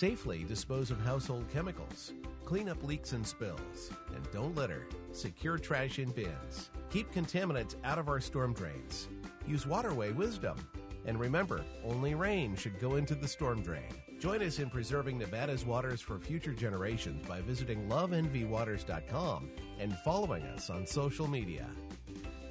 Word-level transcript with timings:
Safely 0.00 0.44
dispose 0.44 0.90
of 0.90 0.98
household 0.98 1.44
chemicals. 1.52 2.14
Clean 2.46 2.70
up 2.70 2.82
leaks 2.82 3.12
and 3.12 3.26
spills. 3.26 3.90
And 4.14 4.26
don't 4.32 4.56
litter. 4.56 4.86
Secure 5.12 5.58
trash 5.58 5.98
in 5.98 6.10
bins. 6.12 6.70
Keep 6.88 7.12
contaminants 7.12 7.74
out 7.84 7.98
of 7.98 8.08
our 8.08 8.18
storm 8.18 8.54
drains. 8.54 9.08
Use 9.46 9.66
waterway 9.66 10.12
wisdom. 10.12 10.56
And 11.04 11.20
remember, 11.20 11.62
only 11.84 12.14
rain 12.14 12.56
should 12.56 12.80
go 12.80 12.96
into 12.96 13.14
the 13.14 13.28
storm 13.28 13.60
drain. 13.60 13.92
Join 14.18 14.42
us 14.42 14.58
in 14.58 14.70
preserving 14.70 15.18
Nevada's 15.18 15.66
waters 15.66 16.00
for 16.00 16.18
future 16.18 16.54
generations 16.54 17.26
by 17.26 17.42
visiting 17.42 17.86
loveenvywaters.com 17.86 19.50
and 19.78 19.98
following 19.98 20.44
us 20.44 20.70
on 20.70 20.86
social 20.86 21.28
media. 21.28 21.68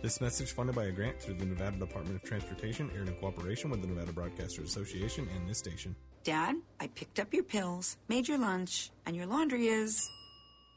This 0.02 0.22
message 0.22 0.54
funded 0.54 0.76
by 0.76 0.86
a 0.86 0.92
grant 0.92 1.20
through 1.20 1.34
the 1.34 1.46
Nevada 1.46 1.78
Department 1.78 2.16
of 2.16 2.24
Transportation, 2.24 2.90
aired 2.96 3.10
in 3.10 3.16
cooperation 3.16 3.70
with 3.70 3.82
the 3.82 3.88
Nevada 3.88 4.14
Broadcasters 4.14 4.64
Association 4.64 5.28
and 5.36 5.48
this 5.48 5.58
station. 5.58 5.94
Dad, 6.24 6.56
I 6.80 6.88
picked 6.88 7.20
up 7.20 7.34
your 7.34 7.44
pills, 7.44 7.98
made 8.08 8.26
your 8.26 8.38
lunch, 8.38 8.92
and 9.06 9.14
your 9.14 9.26
laundry 9.26 9.68
is 9.68 10.10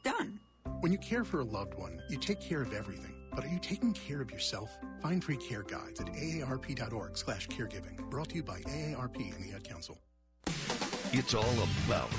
done. 0.03 0.41
When 0.81 0.91
you 0.91 0.97
care 0.97 1.23
for 1.23 1.39
a 1.39 1.45
loved 1.45 1.75
one, 1.75 2.01
you 2.09 2.17
take 2.17 2.41
care 2.41 2.61
of 2.61 2.73
everything. 2.73 3.15
But 3.33 3.45
are 3.45 3.47
you 3.49 3.59
taking 3.59 3.93
care 3.93 4.21
of 4.21 4.29
yourself? 4.29 4.69
Find 5.01 5.23
free 5.23 5.37
care 5.37 5.63
guides 5.63 6.01
at 6.01 6.07
aarp.org 6.07 7.17
slash 7.17 7.47
caregiving. 7.47 7.97
Brought 8.09 8.29
to 8.29 8.35
you 8.35 8.43
by 8.43 8.59
AARP 8.59 9.35
and 9.35 9.49
the 9.49 9.55
Ad 9.55 9.63
Council. 9.63 9.97
It's 11.13 11.33
all 11.33 11.55
about 11.85 12.11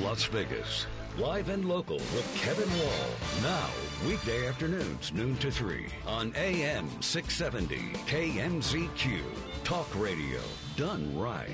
Las 0.00 0.24
Vegas. 0.26 0.86
Live 1.18 1.50
and 1.50 1.68
local 1.68 1.98
with 1.98 2.40
Kevin 2.40 2.70
Wall. 2.80 3.42
Now, 3.42 3.68
weekday 4.08 4.48
afternoons, 4.48 5.12
noon 5.12 5.36
to 5.36 5.50
3 5.50 5.84
on 6.06 6.32
AM 6.36 6.88
670 7.02 7.76
KMZQ. 8.06 9.20
Talk 9.62 9.88
radio 9.94 10.40
done 10.74 11.14
right. 11.18 11.50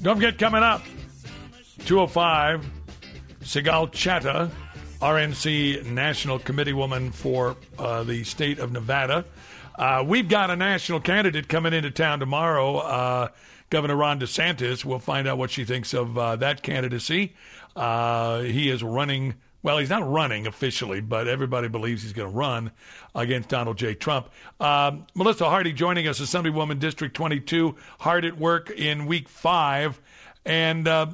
Don't 0.00 0.14
forget 0.14 0.38
coming 0.38 0.62
up 0.62 0.82
205 1.86 2.64
Sigal 3.42 3.90
Chattah, 3.90 4.48
RNC 5.00 5.86
National 5.86 6.38
Committee 6.38 6.72
woman 6.72 7.10
for 7.10 7.56
uh, 7.80 8.04
the 8.04 8.22
state 8.22 8.60
of 8.60 8.70
Nevada. 8.70 9.24
Uh, 9.74 10.04
we've 10.06 10.28
got 10.28 10.50
a 10.50 10.56
national 10.56 11.00
candidate 11.00 11.48
coming 11.48 11.72
into 11.72 11.90
town 11.90 12.20
tomorrow, 12.20 12.76
uh, 12.76 13.28
Governor 13.70 13.96
Ron 13.96 14.18
DeSantis. 14.18 14.84
We'll 14.84 14.98
find 14.98 15.28
out 15.28 15.38
what 15.38 15.50
she 15.50 15.64
thinks 15.64 15.94
of 15.94 16.18
uh, 16.18 16.36
that 16.36 16.62
candidacy. 16.62 17.34
Uh, 17.76 18.40
he 18.40 18.68
is 18.68 18.82
running. 18.82 19.34
Well, 19.62 19.78
he's 19.78 19.90
not 19.90 20.10
running 20.10 20.46
officially, 20.46 21.00
but 21.00 21.28
everybody 21.28 21.68
believes 21.68 22.02
he's 22.02 22.12
going 22.12 22.30
to 22.30 22.36
run 22.36 22.72
against 23.14 23.48
Donald 23.48 23.76
J. 23.76 23.94
Trump. 23.94 24.30
Um, 24.58 25.06
Melissa 25.14 25.48
Hardy 25.48 25.72
joining 25.72 26.08
us, 26.08 26.18
Assemblywoman 26.18 26.78
District 26.78 27.14
22, 27.14 27.76
hard 28.00 28.24
at 28.24 28.38
work 28.38 28.70
in 28.70 29.06
week 29.06 29.28
five. 29.28 30.00
And, 30.44 30.88
uh, 30.88 31.06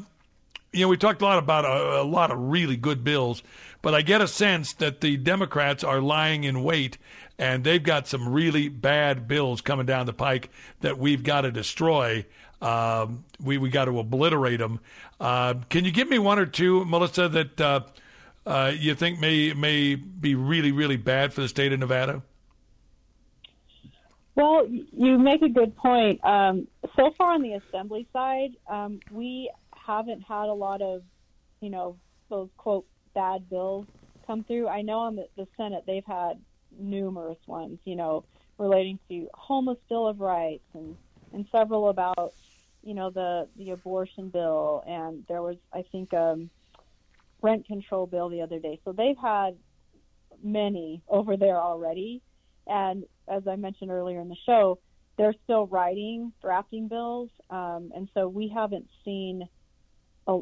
you 0.72 0.82
know, 0.82 0.88
we 0.88 0.96
talked 0.96 1.22
a 1.22 1.24
lot 1.24 1.38
about 1.38 1.64
a, 1.64 2.02
a 2.02 2.04
lot 2.04 2.30
of 2.30 2.38
really 2.38 2.76
good 2.76 3.02
bills, 3.02 3.42
but 3.82 3.94
I 3.94 4.02
get 4.02 4.20
a 4.20 4.28
sense 4.28 4.74
that 4.74 5.00
the 5.00 5.16
Democrats 5.16 5.82
are 5.82 6.00
lying 6.00 6.44
in 6.44 6.62
wait 6.62 6.98
and 7.38 7.64
they've 7.64 7.82
got 7.82 8.06
some 8.06 8.28
really 8.28 8.68
bad 8.68 9.28
bills 9.28 9.60
coming 9.60 9.86
down 9.86 10.06
the 10.06 10.12
pike 10.12 10.50
that 10.80 10.98
we've 10.98 11.22
got 11.22 11.42
to 11.42 11.50
destroy. 11.50 12.24
Um, 12.60 13.24
we 13.42 13.58
we 13.58 13.68
got 13.68 13.84
to 13.84 13.98
obliterate 13.98 14.58
them. 14.60 14.80
Uh, 15.20 15.54
can 15.68 15.84
you 15.84 15.90
give 15.90 16.08
me 16.08 16.18
one 16.18 16.38
or 16.38 16.46
two, 16.46 16.84
Melissa, 16.86 17.28
that 17.28 17.60
uh, 17.60 17.80
uh, 18.46 18.72
you 18.74 18.94
think 18.94 19.20
may 19.20 19.52
may 19.52 19.94
be 19.94 20.34
really 20.34 20.72
really 20.72 20.96
bad 20.96 21.32
for 21.32 21.42
the 21.42 21.48
state 21.48 21.72
of 21.72 21.80
Nevada? 21.80 22.22
Well, 24.34 24.66
you 24.68 25.18
make 25.18 25.42
a 25.42 25.48
good 25.48 25.76
point. 25.76 26.22
Um, 26.24 26.68
so 26.94 27.10
far 27.16 27.32
on 27.32 27.42
the 27.42 27.54
assembly 27.54 28.06
side, 28.12 28.50
um, 28.68 29.00
we 29.10 29.50
haven't 29.74 30.22
had 30.22 30.48
a 30.48 30.52
lot 30.52 30.82
of, 30.82 31.02
you 31.60 31.70
know, 31.70 31.96
those 32.28 32.50
quote 32.58 32.84
bad 33.14 33.48
bills 33.48 33.86
come 34.26 34.44
through. 34.44 34.68
I 34.68 34.82
know 34.82 34.98
on 34.98 35.16
the, 35.16 35.26
the 35.36 35.46
Senate 35.56 35.84
they've 35.86 36.04
had 36.04 36.38
numerous 36.78 37.38
ones, 37.46 37.78
you 37.84 37.96
know, 37.96 38.24
relating 38.58 38.98
to 39.08 39.28
homeless 39.32 39.78
bill 39.88 40.06
of 40.06 40.20
rights 40.20 40.64
and 40.74 40.96
and 41.32 41.46
several 41.50 41.88
about, 41.88 42.32
you 42.86 42.94
know, 42.94 43.10
the 43.10 43.48
the 43.56 43.70
abortion 43.70 44.30
bill 44.30 44.82
and 44.86 45.24
there 45.28 45.42
was 45.42 45.56
I 45.74 45.82
think 45.90 46.14
um 46.14 46.48
rent 47.42 47.66
control 47.66 48.06
bill 48.06 48.28
the 48.28 48.40
other 48.40 48.60
day. 48.60 48.80
So 48.84 48.92
they've 48.92 49.18
had 49.20 49.56
many 50.42 51.02
over 51.08 51.36
there 51.36 51.60
already 51.60 52.22
and 52.66 53.04
as 53.28 53.42
I 53.48 53.56
mentioned 53.56 53.90
earlier 53.90 54.20
in 54.20 54.28
the 54.28 54.36
show, 54.46 54.78
they're 55.18 55.34
still 55.44 55.66
writing, 55.66 56.32
drafting 56.42 56.88
bills, 56.88 57.30
um, 57.50 57.90
and 57.94 58.08
so 58.12 58.28
we 58.28 58.52
haven't 58.54 58.86
seen 59.04 59.48
a, 60.26 60.40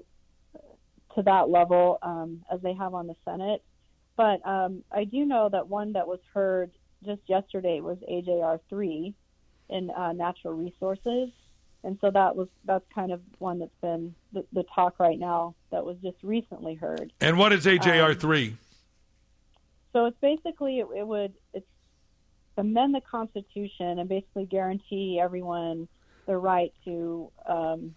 to 1.14 1.22
that 1.22 1.48
level 1.48 1.98
um, 2.02 2.42
as 2.52 2.60
they 2.60 2.74
have 2.74 2.94
on 2.94 3.06
the 3.06 3.14
Senate. 3.24 3.62
But 4.16 4.46
um, 4.46 4.82
I 4.92 5.04
do 5.04 5.24
know 5.24 5.48
that 5.50 5.68
one 5.68 5.92
that 5.92 6.06
was 6.06 6.20
heard 6.32 6.72
just 7.04 7.20
yesterday 7.26 7.80
was 7.80 7.98
AJR 8.10 8.58
three 8.68 9.14
in 9.68 9.90
uh, 9.90 10.12
natural 10.12 10.54
resources, 10.54 11.30
and 11.84 11.98
so 12.00 12.10
that 12.10 12.34
was 12.34 12.48
that's 12.64 12.84
kind 12.94 13.12
of 13.12 13.20
one 13.38 13.58
that's 13.58 13.70
been 13.80 14.14
the, 14.32 14.44
the 14.52 14.64
talk 14.74 14.98
right 14.98 15.18
now 15.18 15.54
that 15.70 15.84
was 15.84 15.96
just 16.02 16.16
recently 16.22 16.74
heard. 16.74 17.12
And 17.20 17.38
what 17.38 17.52
is 17.52 17.66
AJR 17.66 18.18
three? 18.18 18.48
Um, 18.48 18.58
so 19.92 20.06
it's 20.06 20.16
basically 20.20 20.80
it, 20.80 20.86
it 20.96 21.06
would 21.06 21.34
it's 21.52 21.66
amend 22.56 22.94
the 22.94 23.00
Constitution 23.00 23.98
and 23.98 24.08
basically 24.08 24.46
guarantee 24.46 25.20
everyone 25.22 25.88
the 26.26 26.36
right 26.36 26.72
to 26.84 27.30
um, 27.46 27.94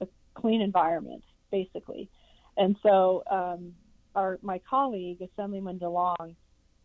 a 0.00 0.06
clean 0.34 0.60
environment, 0.60 1.24
basically. 1.50 2.08
And 2.56 2.76
so 2.82 3.22
um, 3.30 3.72
our 4.14 4.38
my 4.42 4.60
colleague, 4.68 5.22
Assemblyman 5.22 5.78
DeLong, 5.78 6.34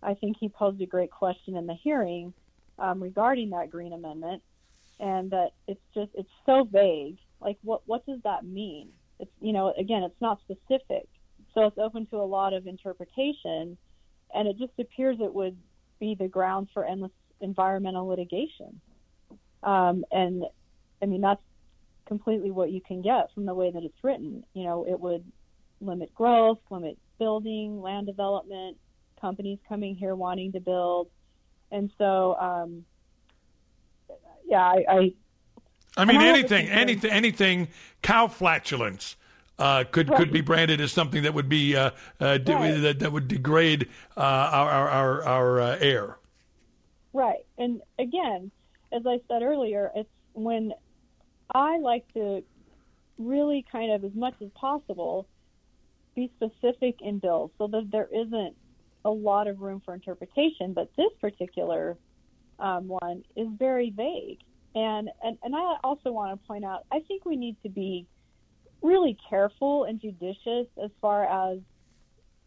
I 0.02 0.14
think 0.14 0.38
he 0.40 0.50
posed 0.50 0.82
a 0.82 0.86
great 0.86 1.12
question 1.12 1.56
in 1.56 1.68
the 1.68 1.74
hearing 1.74 2.34
um, 2.80 3.02
regarding 3.02 3.50
that 3.52 3.72
Green 3.72 3.94
Amendment, 3.94 4.42
and 5.00 5.32
that 5.32 5.50
it's 5.68 5.82
just 5.94 6.12
it's 6.14 6.30
so 6.46 6.68
vague. 6.72 7.18
Like, 7.42 7.58
what 7.64 7.82
what 7.86 8.06
does 8.06 8.20
that 8.24 8.46
mean? 8.46 8.90
It's 9.20 9.32
you 9.42 9.54
know, 9.54 9.74
again, 9.78 10.04
it's 10.04 10.22
not 10.22 10.40
specific, 10.42 11.08
so 11.54 11.66
it's 11.66 11.78
open 11.78 12.06
to 12.08 12.18
a 12.18 12.26
lot 12.26 12.54
of 12.54 12.68
interpretation, 12.68 13.78
and 14.34 14.48
it 14.48 14.58
just 14.58 14.74
appears 14.80 15.18
it 15.22 15.34
would 15.34 15.58
be 16.00 16.16
the 16.18 16.28
grounds 16.28 16.70
for 16.74 16.86
endless 16.86 17.12
environmental 17.42 18.08
litigation. 18.08 18.80
Um, 19.64 20.06
and 20.12 20.44
I 21.02 21.06
mean, 21.06 21.22
that's 21.22 21.42
completely 22.06 22.52
what 22.52 22.72
you 22.72 22.82
can 22.82 23.02
get 23.02 23.34
from 23.34 23.46
the 23.46 23.54
way 23.54 23.72
that 23.72 23.84
it's 23.84 24.04
written. 24.04 24.44
You 24.54 24.64
know, 24.66 24.86
it 24.88 25.00
would 25.00 25.24
limit 25.82 26.14
growth, 26.14 26.60
limit 26.70 26.98
building, 27.20 27.82
land 27.82 28.08
development, 28.08 28.78
companies 29.20 29.60
coming 29.68 29.96
here 29.96 30.16
wanting 30.16 30.52
to 30.54 30.60
build. 30.60 31.10
And 31.72 31.90
so, 31.98 32.36
um, 32.36 32.86
yeah, 34.48 34.62
I, 34.62 34.86
I 34.90 35.14
I 35.98 36.06
mean, 36.06 36.22
anything, 36.22 36.68
anything, 36.68 37.12
anything, 37.12 37.68
cow 38.02 38.28
flatulence 38.28 39.16
uh, 39.58 39.86
could 39.86 40.10
right. 40.10 40.18
could 40.18 40.32
be 40.32 40.42
branded 40.42 40.82
as 40.82 40.92
something 40.92 41.24
that 41.24 41.34
would 41.34 41.50
be 41.50 41.76
uh, 41.76 41.92
uh, 42.20 42.38
de- 42.38 42.54
right. 42.54 42.82
that, 42.82 43.00
that 43.00 43.12
would 43.12 43.28
degrade 43.28 43.90
uh, 44.18 44.20
our 44.20 44.70
our 44.70 44.90
our, 44.90 45.24
our 45.24 45.62
uh, 45.62 45.78
air. 45.80 46.18
Right, 47.14 47.46
and 47.58 47.82
again, 47.98 48.52
as 48.92 49.04
I 49.08 49.20
said 49.30 49.42
earlier, 49.42 49.92
it's 49.96 50.10
when 50.34 50.74
I 51.54 51.78
like 51.78 52.12
to 52.14 52.44
really 53.18 53.66
kind 53.72 53.94
of 53.94 54.04
as 54.04 54.14
much 54.14 54.34
as 54.42 54.50
possible 54.56 55.28
be 56.16 56.32
specific 56.36 56.96
in 57.02 57.20
bills 57.20 57.52
so 57.58 57.68
that 57.68 57.90
there 57.92 58.10
isn't 58.14 58.56
a 59.06 59.10
lot 59.10 59.48
of 59.48 59.62
room 59.62 59.82
for 59.86 59.94
interpretation. 59.94 60.74
But 60.74 60.90
this 60.98 61.12
particular 61.22 61.98
um, 62.60 62.88
one 62.88 63.24
is 63.36 63.48
very 63.58 63.90
vague. 63.90 64.40
And, 64.76 65.10
and, 65.24 65.38
and 65.44 65.56
I 65.56 65.78
also 65.84 66.12
want 66.12 66.40
to 66.40 66.48
point 66.48 66.66
out, 66.66 66.86
I 66.92 67.00
think 67.08 67.26
we 67.26 67.36
need 67.36 67.56
to 67.64 67.70
be 67.70 68.06
really 68.82 69.18
careful 69.30 69.86
and 69.86 70.00
judicious 70.00 70.68
as 70.84 70.92
far 71.02 71.24
as 71.54 71.60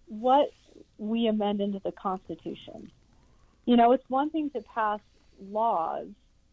what 0.06 0.50
we 0.98 1.26
amend 1.26 1.60
into 1.60 1.80
the 1.84 1.92
Constitution. 1.92 2.90
You 3.64 3.76
know, 3.76 3.92
it's 3.92 4.04
one 4.08 4.30
thing 4.30 4.50
to 4.50 4.60
pass 4.74 5.00
laws, 5.40 6.06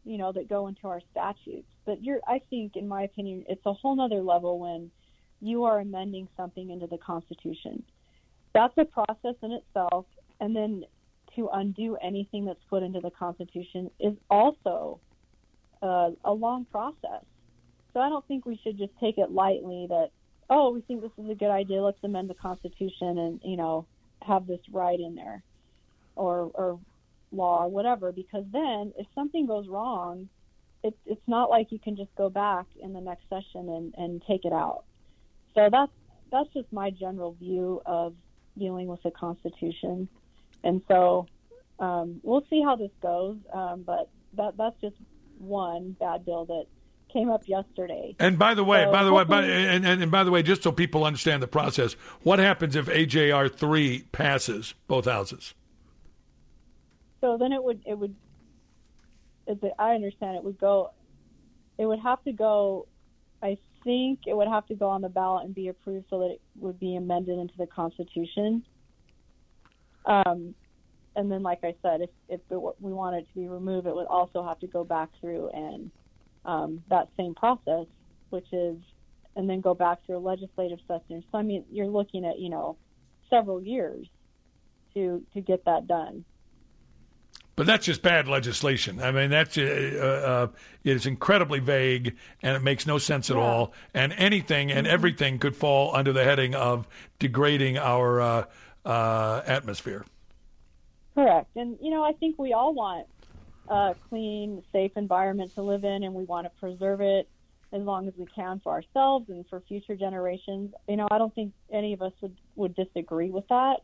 you 0.06 0.18
know, 0.18 0.31
that 0.31 0.50
go 0.50 0.68
into 0.68 0.88
our 0.88 1.01
statutes, 1.12 1.68
but 1.85 2.03
you're, 2.03 2.19
I 2.27 2.39
think, 2.50 2.75
in 2.75 2.88
my 2.88 3.03
opinion, 3.03 3.45
it's 3.47 3.65
a 3.65 3.74
whole 3.74 4.00
other 4.00 4.21
level 4.21 4.59
when 4.59 4.91
you 5.41 5.63
are 5.65 5.79
amending 5.79 6.27
something 6.38 6.69
into 6.69 6.88
the 6.88 6.97
Constitution. 6.97 7.83
That's 8.53 8.74
a 8.77 8.85
process 8.85 9.35
in 9.41 9.51
itself, 9.51 10.06
and 10.39 10.56
then 10.56 10.85
to 11.35 11.49
undo 11.53 11.97
anything 12.01 12.45
that's 12.45 12.63
put 12.69 12.83
into 12.83 12.99
the 12.99 13.11
Constitution 13.11 13.89
is 13.99 14.13
also 14.29 14.99
uh, 15.81 16.11
a 16.23 16.33
long 16.33 16.65
process. 16.65 17.23
So 17.93 17.99
I 17.99 18.09
don't 18.09 18.25
think 18.27 18.45
we 18.45 18.59
should 18.63 18.77
just 18.77 18.91
take 18.99 19.17
it 19.17 19.31
lightly 19.31 19.87
that 19.89 20.09
oh 20.49 20.71
we 20.71 20.81
think 20.81 21.01
this 21.01 21.11
is 21.17 21.29
a 21.29 21.35
good 21.35 21.49
idea 21.49 21.81
let's 21.81 21.97
amend 22.03 22.29
the 22.29 22.35
Constitution 22.35 23.17
and 23.17 23.39
you 23.43 23.57
know 23.57 23.87
have 24.21 24.45
this 24.45 24.59
right 24.71 24.99
in 24.99 25.15
there 25.15 25.41
or 26.15 26.51
or 26.53 26.79
law 27.31 27.63
or 27.63 27.69
whatever 27.69 28.11
because 28.11 28.43
then 28.51 28.93
if 28.97 29.07
something 29.15 29.47
goes 29.47 29.67
wrong 29.67 30.29
it, 30.85 30.95
it's 31.07 31.27
not 31.27 31.49
like 31.49 31.71
you 31.71 31.79
can 31.79 31.95
just 31.95 32.13
go 32.15 32.29
back 32.29 32.67
in 32.79 32.93
the 32.93 33.01
next 33.01 33.23
session 33.27 33.69
and, 33.69 33.93
and 33.97 34.21
take 34.27 34.45
it 34.45 34.53
out. 34.53 34.83
So 35.55 35.69
that's 35.71 35.91
that's 36.31 36.49
just 36.53 36.71
my 36.71 36.91
general 36.91 37.33
view 37.33 37.81
of 37.85 38.13
dealing 38.57 38.88
with 38.88 39.01
the 39.03 39.11
Constitution, 39.11 40.07
and 40.63 40.81
so 40.87 41.27
um, 41.79 42.19
we'll 42.23 42.45
see 42.49 42.61
how 42.63 42.75
this 42.75 42.91
goes. 43.01 43.37
Um, 43.53 43.83
but 43.85 44.09
that 44.33 44.57
that's 44.57 44.79
just 44.81 44.95
one 45.37 45.95
bad 45.99 46.25
bill 46.25 46.45
that 46.45 46.65
came 47.11 47.29
up 47.29 47.47
yesterday. 47.47 48.15
And 48.19 48.37
by 48.37 48.53
the 48.53 48.63
way, 48.63 48.83
So 48.85 48.91
by 48.91 49.03
the 49.03 49.13
way, 49.13 49.23
by, 49.23 49.43
and, 49.43 49.85
and, 49.85 50.03
and 50.03 50.11
by 50.11 50.23
the 50.23 50.31
way, 50.31 50.43
just 50.43 50.63
so 50.63 50.71
people 50.71 51.05
understand 51.05 51.41
the 51.41 51.47
process, 51.47 51.93
what 52.23 52.39
happens 52.39 52.75
if 52.75 52.87
AJR 52.87 53.53
three 53.53 54.05
passes 54.11 54.73
both 54.87 55.05
houses? 55.05 55.53
So 57.21 57.37
then 57.37 57.53
it 57.53 57.63
would 57.63 57.81
it 57.85 57.97
would 57.97 58.15
as 59.47 59.57
I 59.79 59.91
understand 59.91 60.37
it 60.37 60.43
would 60.43 60.59
go 60.59 60.91
it 61.77 61.85
would 61.85 61.99
have 61.99 62.23
to 62.23 62.31
go 62.31 62.87
I 63.41 63.57
think 63.83 64.21
it 64.27 64.35
would 64.35 64.47
have 64.47 64.65
to 64.67 64.75
go 64.75 64.89
on 64.89 65.01
the 65.01 65.09
ballot 65.09 65.45
and 65.45 65.55
be 65.55 65.67
approved 65.67 66.07
so 66.09 66.19
that 66.19 66.31
it 66.31 66.41
would 66.59 66.79
be 66.79 66.95
amended 66.95 67.37
into 67.37 67.53
the 67.57 67.67
Constitution. 67.67 68.63
Um, 70.05 70.55
and 71.15 71.31
then, 71.31 71.43
like 71.43 71.59
I 71.63 71.75
said, 71.81 72.01
if 72.01 72.09
if 72.27 72.41
it, 72.49 72.61
we 72.79 72.93
wanted 72.93 73.23
it 73.23 73.27
to 73.33 73.39
be 73.39 73.47
removed, 73.47 73.87
it 73.87 73.95
would 73.95 74.07
also 74.07 74.45
have 74.45 74.59
to 74.59 74.67
go 74.67 74.83
back 74.83 75.09
through 75.19 75.49
and 75.53 75.91
um, 76.43 76.81
that 76.89 77.07
same 77.17 77.33
process, 77.35 77.85
which 78.29 78.47
is, 78.51 78.77
and 79.35 79.49
then 79.49 79.61
go 79.61 79.73
back 79.73 79.99
through 80.05 80.17
a 80.17 80.19
legislative 80.19 80.79
session. 80.87 81.23
So 81.31 81.37
I 81.37 81.41
mean, 81.41 81.65
you're 81.71 81.87
looking 81.87 82.25
at 82.25 82.39
you 82.39 82.49
know 82.49 82.77
several 83.29 83.61
years 83.61 84.07
to 84.93 85.23
to 85.33 85.41
get 85.41 85.63
that 85.65 85.87
done. 85.87 86.25
But 87.55 87.67
that's 87.67 87.85
just 87.85 88.01
bad 88.01 88.27
legislation. 88.27 89.01
I 89.01 89.11
mean, 89.11 89.29
that's 89.29 89.57
uh, 89.57 90.49
uh, 90.51 90.57
it's 90.83 91.05
incredibly 91.05 91.59
vague 91.59 92.17
and 92.43 92.57
it 92.57 92.61
makes 92.61 92.85
no 92.85 92.97
sense 92.97 93.29
at 93.31 93.37
Yeah. 93.37 93.43
all. 93.43 93.73
And 93.93 94.11
anything 94.17 94.71
and 94.71 94.85
everything 94.85 95.39
could 95.39 95.55
fall 95.55 95.95
under 95.95 96.11
the 96.11 96.25
heading 96.25 96.53
of 96.53 96.85
degrading 97.17 97.77
our 97.77 98.19
uh, 98.19 98.45
uh, 98.85 99.41
atmosphere. 99.45 100.05
Correct. 101.15 101.49
And, 101.55 101.77
you 101.81 101.91
know, 101.91 102.03
I 102.03 102.13
think 102.13 102.37
we 102.37 102.53
all 102.53 102.73
want 102.73 103.07
a 103.67 103.95
clean, 104.09 104.63
safe 104.71 104.91
environment 104.95 105.53
to 105.55 105.61
live 105.61 105.83
in, 105.83 106.03
and 106.03 106.13
we 106.13 106.23
want 106.23 106.45
to 106.45 106.51
preserve 106.59 107.01
it 107.01 107.27
as 107.73 107.81
long 107.81 108.07
as 108.07 108.13
we 108.17 108.25
can 108.35 108.61
for 108.63 108.71
ourselves 108.71 109.29
and 109.29 109.45
for 109.49 109.61
future 109.67 109.95
generations. 109.95 110.73
You 110.87 110.97
know, 110.97 111.07
I 111.11 111.17
don't 111.17 111.33
think 111.33 111.53
any 111.71 111.93
of 111.93 112.01
us 112.01 112.13
would, 112.21 112.37
would 112.55 112.75
disagree 112.75 113.31
with 113.31 113.47
that. 113.49 113.77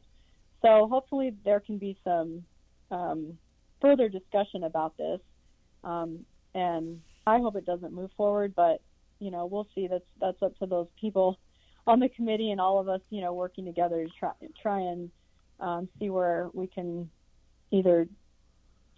So 0.62 0.88
hopefully 0.88 1.34
there 1.44 1.60
can 1.60 1.78
be 1.78 1.98
some 2.04 2.44
um, 2.92 3.38
further 3.82 4.08
discussion 4.08 4.64
about 4.64 4.96
this. 4.98 5.20
Um, 5.84 6.26
and 6.54 7.02
I 7.26 7.40
hope 7.40 7.56
it 7.56 7.66
doesn't 7.66 7.94
move 7.94 8.12
forward, 8.16 8.54
but, 8.56 8.82
you 9.20 9.32
know, 9.32 9.46
we'll 9.46 9.68
see. 9.74 9.88
That's, 9.88 10.04
that's 10.20 10.42
up 10.44 10.58
to 10.60 10.66
those 10.66 10.88
people 11.00 11.40
on 11.88 12.00
the 12.00 12.10
committee 12.10 12.52
and 12.52 12.62
all 12.62 12.80
of 12.80 12.88
us, 12.88 13.02
you 13.10 13.22
know, 13.22 13.34
working 13.34 13.66
together 13.66 14.04
to 14.06 14.10
try, 14.20 14.32
try 14.62 14.80
and 14.80 15.12
um, 15.60 15.90
see 16.00 16.10
where 16.10 16.50
we 16.54 16.68
can 16.68 17.10
either 17.72 18.08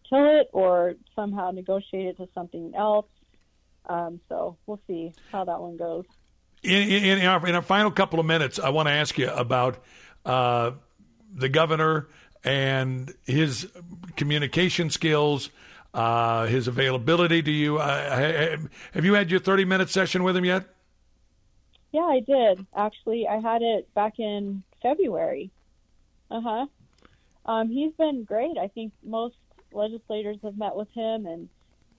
kill 0.10 0.40
it 0.40 0.50
or 0.52 0.96
somehow 1.16 1.52
negotiate 1.52 2.08
it 2.08 2.18
to 2.18 2.28
something 2.34 2.74
else. 2.76 3.08
Um, 3.86 4.20
so 4.30 4.58
we'll 4.66 4.82
see 4.88 5.14
how 5.32 5.44
that 5.46 5.60
one 5.60 5.78
goes. 5.78 6.06
In, 6.64 6.72
in, 6.72 7.20
in, 7.20 7.26
our, 7.26 7.46
in 7.46 7.56
our 7.56 7.62
final 7.62 7.92
couple 7.92 8.20
of 8.20 8.26
minutes, 8.26 8.60
I 8.60 8.70
want 8.70 8.88
to 8.88 8.94
ask 8.94 9.18
you 9.18 9.30
about 9.30 9.84
uh, 10.26 10.72
the 11.34 11.50
governor 11.50 12.08
and 12.44 13.14
his 13.26 13.70
communication 14.16 14.90
skills, 14.90 15.50
uh, 15.94 16.46
his 16.46 16.68
availability 16.68 17.42
to 17.42 17.52
you. 17.52 17.78
Uh, 17.78 18.58
have 18.94 19.06
you 19.06 19.14
had 19.14 19.32
your 19.32 19.40
30 19.40 19.66
minute 19.66 19.90
session 19.90 20.24
with 20.24 20.36
him 20.36 20.46
yet? 20.46 20.73
Yeah, 21.94 22.04
I 22.04 22.22
did. 22.22 22.68
Actually, 22.76 23.28
I 23.30 23.40
had 23.40 23.62
it 23.64 23.94
back 23.96 24.20
in 24.20 24.64
February. 24.84 25.52
Uh 26.32 26.42
huh. 26.42 26.68
Um, 27.46 27.70
he's 27.70 27.94
been 27.98 28.26
great. 28.26 28.58
I 28.60 28.70
think 28.70 28.94
most 29.04 29.36
legislators 29.74 30.38
have 30.44 30.58
met 30.58 30.76
with 30.76 30.90
him, 30.94 31.26
and 31.28 31.50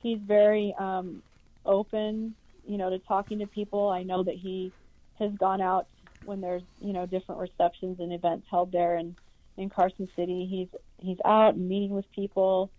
he's 0.00 0.20
very 0.26 0.74
um, 0.78 1.22
open, 1.66 2.36
you 2.64 2.78
know, 2.78 2.90
to 2.90 3.00
talking 3.00 3.40
to 3.40 3.46
people. 3.48 3.88
I 3.90 4.04
know 4.04 4.24
that 4.24 4.36
he 4.36 4.74
has 5.20 5.32
gone 5.38 5.62
out 5.62 5.88
when 6.22 6.40
there's, 6.40 6.64
you 6.80 6.92
know, 6.94 7.06
different 7.06 7.40
receptions 7.40 8.00
and 8.00 8.12
events 8.12 8.46
held 8.50 8.72
there 8.72 8.96
in, 8.98 9.16
in 9.58 9.70
Carson 9.70 10.08
City. 10.16 10.46
He's 10.50 10.80
he's 10.98 11.18
out 11.26 11.56
and 11.56 11.68
meeting 11.68 11.92
with 11.92 12.10
people, 12.14 12.72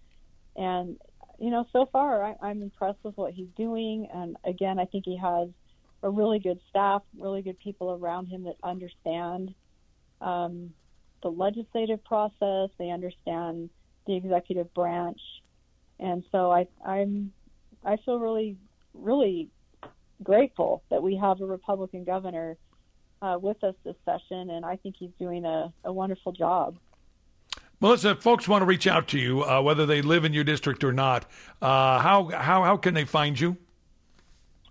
and 0.56 0.98
you 1.40 1.52
know, 1.52 1.66
so 1.74 1.88
far 1.92 2.24
I, 2.26 2.36
I'm 2.42 2.62
impressed 2.64 3.00
with 3.04 3.18
what 3.18 3.34
he's 3.34 3.50
doing. 3.58 4.08
And 4.14 4.38
again, 4.46 4.80
I 4.80 4.86
think 4.86 5.06
he 5.06 5.18
has 5.18 5.50
a 6.06 6.10
really 6.10 6.38
good 6.38 6.60
staff, 6.70 7.02
really 7.18 7.42
good 7.42 7.60
people 7.60 7.92
around 7.92 8.28
him 8.28 8.44
that 8.44 8.56
understand 8.64 9.56
um, 10.22 10.70
the 11.24 11.30
legislative 11.30 12.04
process. 12.04 12.70
They 12.78 12.92
understand 12.92 13.72
the 14.06 14.16
executive 14.16 14.72
branch, 14.76 15.20
and 16.00 16.24
so 16.32 16.52
I, 16.52 16.68
I'm 16.86 17.34
I 17.84 17.98
feel 18.06 18.20
really 18.20 18.56
really 18.94 19.50
grateful 20.24 20.84
that 20.92 21.02
we 21.02 21.16
have 21.18 21.42
a 21.42 21.46
Republican 21.46 22.04
governor 22.04 22.56
uh, 23.24 23.40
with 23.42 23.64
us 23.64 23.74
this 23.84 23.96
session, 24.06 24.52
and 24.52 24.64
I 24.64 24.76
think 24.76 24.96
he's 25.00 25.12
doing 25.18 25.44
a, 25.44 25.74
a 25.84 25.92
wonderful 25.92 26.34
job. 26.34 26.78
Melissa, 27.82 28.12
if 28.12 28.20
folks 28.20 28.48
want 28.48 28.62
to 28.62 28.66
reach 28.66 28.86
out 28.86 29.08
to 29.10 29.20
you, 29.20 29.44
uh, 29.44 29.60
whether 29.60 29.88
they 29.88 30.04
live 30.04 30.24
in 30.24 30.34
your 30.34 30.44
district 30.44 30.84
or 30.84 30.94
not, 30.94 31.26
uh, 31.62 32.00
how, 32.00 32.30
how, 32.30 32.64
how 32.64 32.78
can 32.78 32.94
they 32.94 33.06
find 33.06 33.38
you? 33.38 33.58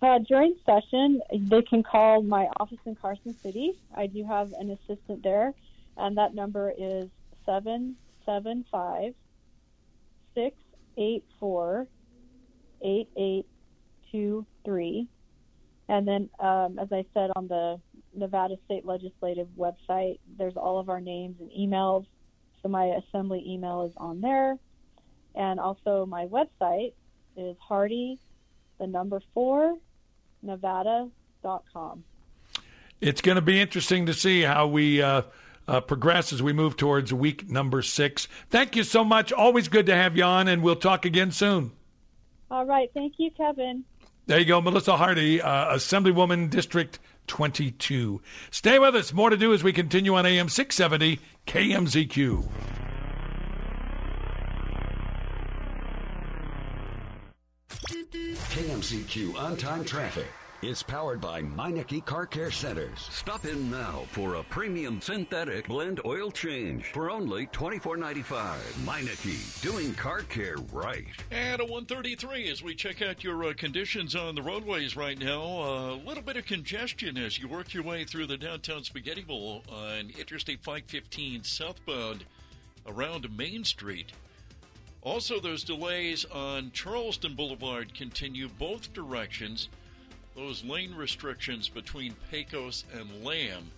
Uh, 0.04 0.18
during 0.18 0.54
session, 0.66 1.22
they 1.32 1.62
can 1.62 1.82
call 1.82 2.22
my 2.22 2.46
office 2.60 2.78
in 2.84 2.94
Carson 2.94 3.34
City. 3.42 3.72
I 3.96 4.06
do 4.06 4.22
have 4.22 4.52
an 4.52 4.70
assistant 4.70 5.22
there, 5.22 5.54
and 5.96 6.18
that 6.18 6.34
number 6.34 6.74
is 6.76 7.08
seven 7.46 7.96
seven 8.26 8.66
five 8.70 9.14
six 10.34 10.58
eight 10.98 11.24
four 11.40 11.86
eight 12.82 13.08
eight 13.16 13.46
two 14.12 14.44
three. 14.62 15.08
And 15.88 16.06
then, 16.06 16.28
um, 16.38 16.78
as 16.78 16.88
I 16.92 17.06
said 17.14 17.30
on 17.34 17.48
the 17.48 17.80
Nevada 18.14 18.56
State 18.66 18.84
Legislative 18.84 19.48
website, 19.56 20.18
there's 20.36 20.56
all 20.58 20.78
of 20.78 20.90
our 20.90 21.00
names 21.00 21.36
and 21.40 21.50
emails. 21.50 22.04
So 22.62 22.68
my 22.68 22.92
assembly 23.08 23.42
email 23.46 23.86
is 23.86 23.94
on 23.96 24.20
there, 24.20 24.58
and 25.34 25.58
also 25.58 26.04
my 26.04 26.26
website 26.26 26.92
is 27.38 27.56
Hardy, 27.58 28.18
the 28.78 28.86
number 28.86 29.22
four 29.32 29.78
nevada.com. 30.44 32.04
It's 33.00 33.20
going 33.20 33.36
to 33.36 33.42
be 33.42 33.60
interesting 33.60 34.06
to 34.06 34.14
see 34.14 34.42
how 34.42 34.66
we 34.66 35.02
uh, 35.02 35.22
uh, 35.68 35.80
progress 35.80 36.32
as 36.32 36.42
we 36.42 36.52
move 36.52 36.76
towards 36.76 37.12
week 37.12 37.48
number 37.50 37.82
six. 37.82 38.28
Thank 38.50 38.76
you 38.76 38.84
so 38.84 39.04
much. 39.04 39.32
Always 39.32 39.68
good 39.68 39.86
to 39.86 39.94
have 39.94 40.16
you 40.16 40.24
on, 40.24 40.48
and 40.48 40.62
we'll 40.62 40.76
talk 40.76 41.04
again 41.04 41.32
soon. 41.32 41.72
All 42.50 42.66
right. 42.66 42.90
Thank 42.94 43.14
you, 43.18 43.30
Kevin. 43.30 43.84
There 44.26 44.38
you 44.38 44.46
go, 44.46 44.60
Melissa 44.60 44.96
Hardy, 44.96 45.42
uh, 45.42 45.74
Assemblywoman 45.74 46.48
District 46.48 46.98
22. 47.26 48.22
Stay 48.50 48.78
with 48.78 48.94
us. 48.94 49.12
More 49.12 49.28
to 49.28 49.36
do 49.36 49.52
as 49.52 49.62
we 49.62 49.72
continue 49.72 50.14
on 50.14 50.24
AM 50.24 50.48
670 50.48 51.20
KMZQ. 51.46 52.83
KMZQ 58.84 59.40
on 59.40 59.56
time 59.56 59.82
traffic 59.82 60.26
is 60.60 60.82
powered 60.82 61.18
by 61.18 61.40
Meineke 61.40 62.04
Car 62.04 62.26
Care 62.26 62.50
Centers. 62.50 62.98
Stop 63.10 63.46
in 63.46 63.70
now 63.70 64.02
for 64.10 64.34
a 64.34 64.42
premium 64.44 65.00
synthetic 65.00 65.66
blend 65.66 66.02
oil 66.04 66.30
change 66.30 66.92
for 66.92 67.10
only 67.10 67.46
$24.95. 67.46 68.58
Meineke, 68.84 69.62
doing 69.62 69.94
car 69.94 70.20
care 70.20 70.56
right. 70.70 71.06
And 71.30 71.62
a 71.62 71.64
133 71.64 72.50
as 72.50 72.62
we 72.62 72.74
check 72.74 73.00
out 73.00 73.24
your 73.24 73.44
uh, 73.44 73.54
conditions 73.56 74.14
on 74.14 74.34
the 74.34 74.42
roadways 74.42 74.96
right 74.96 75.18
now. 75.18 75.40
A 75.40 75.96
little 76.06 76.22
bit 76.22 76.36
of 76.36 76.44
congestion 76.44 77.16
as 77.16 77.38
you 77.38 77.48
work 77.48 77.72
your 77.72 77.84
way 77.84 78.04
through 78.04 78.26
the 78.26 78.36
downtown 78.36 78.84
Spaghetti 78.84 79.22
Bowl 79.22 79.62
on 79.72 80.10
Interstate 80.18 80.62
515 80.62 81.42
southbound 81.42 82.26
around 82.86 83.34
Main 83.34 83.64
Street. 83.64 84.12
Also, 85.04 85.38
those 85.38 85.62
delays 85.62 86.24
on 86.32 86.70
Charleston 86.72 87.34
Boulevard 87.34 87.92
continue 87.94 88.48
both 88.48 88.94
directions. 88.94 89.68
Those 90.34 90.64
lane 90.64 90.94
restrictions 90.94 91.68
between 91.68 92.16
Pecos 92.30 92.84
and 92.98 93.22
Lamb 93.22 93.70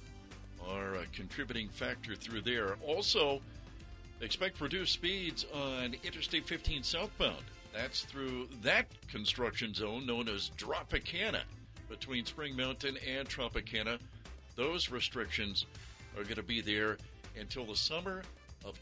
are 0.68 0.95
a 0.95 1.06
contributing 1.12 1.68
factor 1.68 2.14
through 2.14 2.42
there. 2.42 2.76
Also, 2.87 3.40
expect 4.21 4.61
reduced 4.61 4.92
speeds 4.92 5.45
on 5.52 5.97
Interstate 6.04 6.47
15 6.47 6.85
southbound. 6.85 7.42
That's 7.75 8.02
through 8.02 8.49
that 8.62 8.87
construction 9.09 9.75
zone 9.75 10.06
known 10.06 10.28
as 10.28 10.52
Tropicana 10.56 11.42
between 11.88 12.25
Spring 12.25 12.56
Mountain 12.56 12.99
and 13.06 13.28
Tropicana. 13.28 13.99
Those 14.54 14.90
restrictions 14.90 15.66
are 16.16 16.23
going 16.23 16.37
to 16.37 16.42
be 16.45 16.61
there 16.61 16.99
until 17.38 17.66
the 17.66 17.76
summer 17.76 18.23
of 18.64 18.80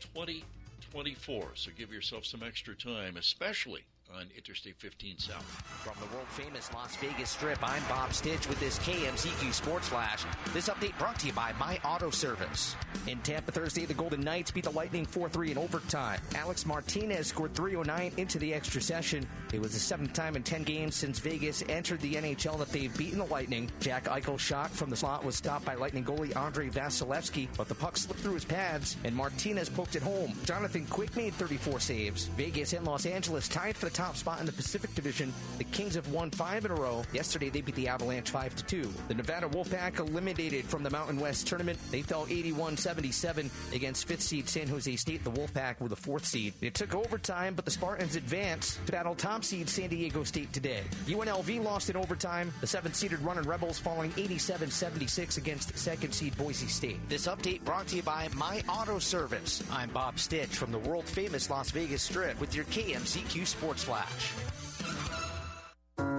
2024. 0.94 1.56
So 1.56 1.72
give 1.76 1.92
yourself 1.92 2.24
some 2.24 2.44
extra 2.44 2.76
time, 2.76 3.16
especially 3.16 3.82
on 4.16 4.28
Interstate 4.36 4.76
15 4.76 5.18
South. 5.18 5.42
From 5.42 5.94
the 6.00 6.14
world 6.14 6.28
famous 6.28 6.72
Las 6.72 6.94
Vegas 6.96 7.30
Strip, 7.30 7.58
I'm 7.62 7.82
Bob 7.88 8.12
Stitch 8.12 8.48
with 8.48 8.60
this 8.60 8.78
KMZQ 8.80 9.52
Sports 9.52 9.88
Flash. 9.88 10.24
This 10.52 10.68
update 10.68 10.96
brought 10.98 11.18
to 11.20 11.26
you 11.26 11.32
by 11.32 11.52
My 11.58 11.80
Auto 11.84 12.10
Service. 12.10 12.76
In 13.08 13.18
Tampa 13.20 13.50
Thursday, 13.50 13.86
the 13.86 13.94
Golden 13.94 14.20
Knights 14.20 14.50
beat 14.50 14.64
the 14.64 14.70
Lightning 14.70 15.04
4 15.04 15.28
3 15.28 15.52
in 15.52 15.58
overtime. 15.58 16.20
Alec 16.36 16.64
Martinez 16.66 17.26
scored 17.26 17.54
309 17.54 18.12
into 18.16 18.38
the 18.38 18.54
extra 18.54 18.80
session. 18.80 19.26
It 19.52 19.60
was 19.60 19.72
the 19.72 19.80
seventh 19.80 20.12
time 20.12 20.36
in 20.36 20.42
10 20.42 20.62
games 20.62 20.94
since 20.94 21.18
Vegas 21.18 21.64
entered 21.68 22.00
the 22.00 22.14
NHL 22.14 22.58
that 22.58 22.70
they've 22.70 22.96
beaten 22.96 23.18
the 23.18 23.26
Lightning. 23.26 23.70
Jack 23.80 24.04
Eichel's 24.04 24.40
shot 24.40 24.70
from 24.70 24.90
the 24.90 24.96
slot 24.96 25.24
was 25.24 25.34
stopped 25.34 25.64
by 25.64 25.74
Lightning 25.74 26.04
goalie 26.04 26.36
Andrei 26.36 26.68
Vasilevskiy, 26.68 27.48
but 27.56 27.68
the 27.68 27.74
puck 27.74 27.96
slipped 27.96 28.20
through 28.20 28.34
his 28.34 28.44
pads 28.44 28.96
and 29.04 29.14
Martinez 29.14 29.68
poked 29.68 29.96
it 29.96 30.02
home. 30.02 30.32
Jonathan 30.44 30.86
Quick 30.86 31.16
made 31.16 31.34
34 31.34 31.80
saves. 31.80 32.26
Vegas 32.36 32.72
and 32.72 32.86
Los 32.86 33.06
Angeles 33.06 33.48
tied 33.48 33.76
for 33.76 33.86
the 33.86 33.90
top 33.90 34.03
spot 34.12 34.40
in 34.40 34.46
the 34.46 34.52
Pacific 34.52 34.94
Division. 34.94 35.32
The 35.58 35.64
Kings 35.64 35.94
have 35.94 36.08
won 36.08 36.30
five 36.30 36.64
in 36.64 36.70
a 36.70 36.74
row. 36.74 37.02
Yesterday 37.12 37.48
they 37.48 37.62
beat 37.62 37.74
the 37.74 37.88
Avalanche 37.88 38.30
5 38.30 38.56
to 38.56 38.64
2. 38.64 38.92
The 39.08 39.14
Nevada 39.14 39.48
Wolfpack 39.48 39.98
eliminated 39.98 40.66
from 40.66 40.82
the 40.82 40.90
Mountain 40.90 41.18
West 41.18 41.46
tournament. 41.46 41.78
They 41.90 42.02
fell 42.02 42.26
81-77 42.26 43.74
against 43.74 44.06
fifth 44.06 44.22
seed 44.22 44.48
San 44.48 44.68
Jose 44.68 44.94
State. 44.96 45.24
The 45.24 45.30
Wolfpack 45.30 45.80
were 45.80 45.88
the 45.88 45.96
fourth 45.96 46.26
seed. 46.26 46.52
It 46.60 46.74
took 46.74 46.94
overtime, 46.94 47.54
but 47.54 47.64
the 47.64 47.70
Spartans 47.70 48.16
advanced 48.16 48.84
to 48.86 48.92
battle 48.92 49.14
top 49.14 49.44
seed 49.44 49.68
San 49.68 49.88
Diego 49.88 50.24
State 50.24 50.52
today. 50.52 50.82
UNLV 51.06 51.64
lost 51.64 51.88
in 51.88 51.96
overtime. 51.96 52.52
The 52.60 52.66
seventh 52.66 52.94
seeded 52.94 53.20
Running 53.20 53.44
Rebels 53.44 53.78
falling 53.78 54.10
87-76 54.12 55.38
against 55.38 55.76
second 55.78 56.12
seed 56.12 56.36
Boise 56.36 56.66
State. 56.66 57.08
This 57.08 57.26
update 57.26 57.64
brought 57.64 57.86
to 57.88 57.96
you 57.96 58.02
by 58.02 58.28
My 58.34 58.62
Auto 58.68 58.98
Service. 58.98 59.62
I'm 59.70 59.90
Bob 59.90 60.18
Stitch 60.18 60.56
from 60.56 60.72
the 60.72 60.78
world 60.78 61.06
famous 61.08 61.48
Las 61.48 61.70
Vegas 61.70 62.02
Strip 62.02 62.40
with 62.40 62.54
your 62.54 62.64
KMZQ 62.66 63.46
Sports 63.46 63.84
Flash. 63.94 64.34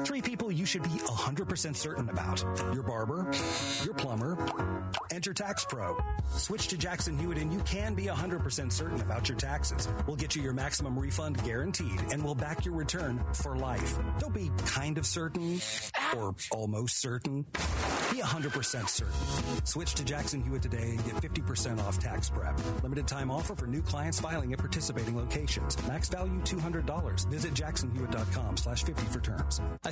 Three 0.05 0.21
people 0.21 0.51
you 0.51 0.67
should 0.67 0.83
be 0.83 0.89
100% 0.89 1.75
certain 1.75 2.09
about 2.09 2.45
your 2.75 2.83
barber, 2.83 3.27
your 3.83 3.95
plumber, 3.95 4.37
and 5.11 5.25
your 5.25 5.33
tax 5.33 5.65
pro. 5.67 5.97
Switch 6.29 6.67
to 6.67 6.77
Jackson 6.77 7.17
Hewitt 7.17 7.39
and 7.39 7.51
you 7.51 7.59
can 7.61 7.95
be 7.95 8.05
100% 8.05 8.71
certain 8.71 9.01
about 9.01 9.27
your 9.27 9.37
taxes. 9.37 9.87
We'll 10.05 10.15
get 10.15 10.35
you 10.35 10.43
your 10.43 10.53
maximum 10.53 10.99
refund 10.99 11.43
guaranteed 11.43 11.99
and 12.11 12.23
we'll 12.23 12.35
back 12.35 12.65
your 12.65 12.75
return 12.75 13.19
for 13.33 13.55
life. 13.57 13.97
Don't 14.19 14.33
be 14.33 14.51
kind 14.67 14.99
of 14.99 15.07
certain 15.07 15.59
or 16.15 16.35
almost 16.51 16.99
certain. 17.01 17.43
Be 18.11 18.21
100% 18.21 18.87
certain. 18.87 19.65
Switch 19.65 19.95
to 19.95 20.05
Jackson 20.05 20.43
Hewitt 20.43 20.61
today 20.61 20.91
and 20.91 21.03
get 21.05 21.15
50% 21.15 21.79
off 21.79 21.97
tax 21.97 22.29
prep. 22.29 22.59
Limited 22.83 23.07
time 23.07 23.31
offer 23.31 23.55
for 23.55 23.65
new 23.65 23.81
clients 23.81 24.19
filing 24.19 24.53
at 24.53 24.59
participating 24.59 25.17
locations. 25.17 25.75
Max 25.87 26.09
value 26.09 26.39
$200. 26.41 27.27
Visit 27.29 27.53
jacksonhewitt.com 27.55 28.57
slash 28.57 28.83
50 28.83 29.05
for 29.07 29.19
terms. 29.19 29.61
I 29.83 29.91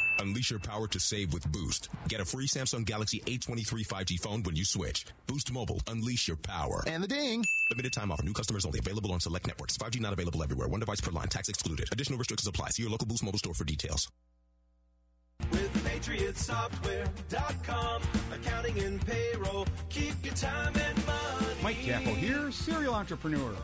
Unleash 0.19 0.51
your 0.51 0.59
power 0.59 0.87
to 0.87 0.99
save 0.99 1.33
with 1.33 1.49
Boost. 1.51 1.89
Get 2.07 2.21
a 2.21 2.25
free 2.25 2.47
Samsung 2.47 2.85
Galaxy 2.85 3.19
A23 3.21 3.85
5G 3.87 4.19
phone 4.19 4.43
when 4.43 4.55
you 4.55 4.65
switch. 4.65 5.05
Boost 5.27 5.51
Mobile. 5.51 5.79
Unleash 5.87 6.27
your 6.27 6.37
power. 6.37 6.83
And 6.87 7.03
the 7.03 7.07
ding. 7.07 7.43
Limited 7.69 7.93
time 7.93 8.11
offer. 8.11 8.23
New 8.23 8.33
customers 8.33 8.65
only. 8.65 8.79
Available 8.79 9.11
on 9.11 9.19
select 9.19 9.47
networks. 9.47 9.77
5G 9.77 9.99
not 9.99 10.13
available 10.13 10.41
everywhere. 10.43 10.67
One 10.67 10.79
device 10.79 11.01
per 11.01 11.11
line. 11.11 11.27
Tax 11.27 11.49
excluded. 11.49 11.87
Additional 11.91 12.17
restrictions 12.19 12.47
apply. 12.47 12.69
See 12.69 12.83
your 12.83 12.91
local 12.91 13.07
Boost 13.07 13.23
Mobile 13.23 13.39
store 13.39 13.53
for 13.53 13.63
details. 13.63 14.09
With 15.51 15.73
PatriotSoftware.com, 15.83 18.01
accounting 18.31 18.79
and 18.79 19.05
payroll, 19.05 19.65
keep 19.89 20.13
your 20.23 20.35
time 20.35 20.73
and 20.75 21.05
money. 21.05 21.47
Mike 21.63 21.77
Kappel 21.77 22.15
here, 22.15 22.51
serial 22.51 22.93
entrepreneur. 22.93 23.55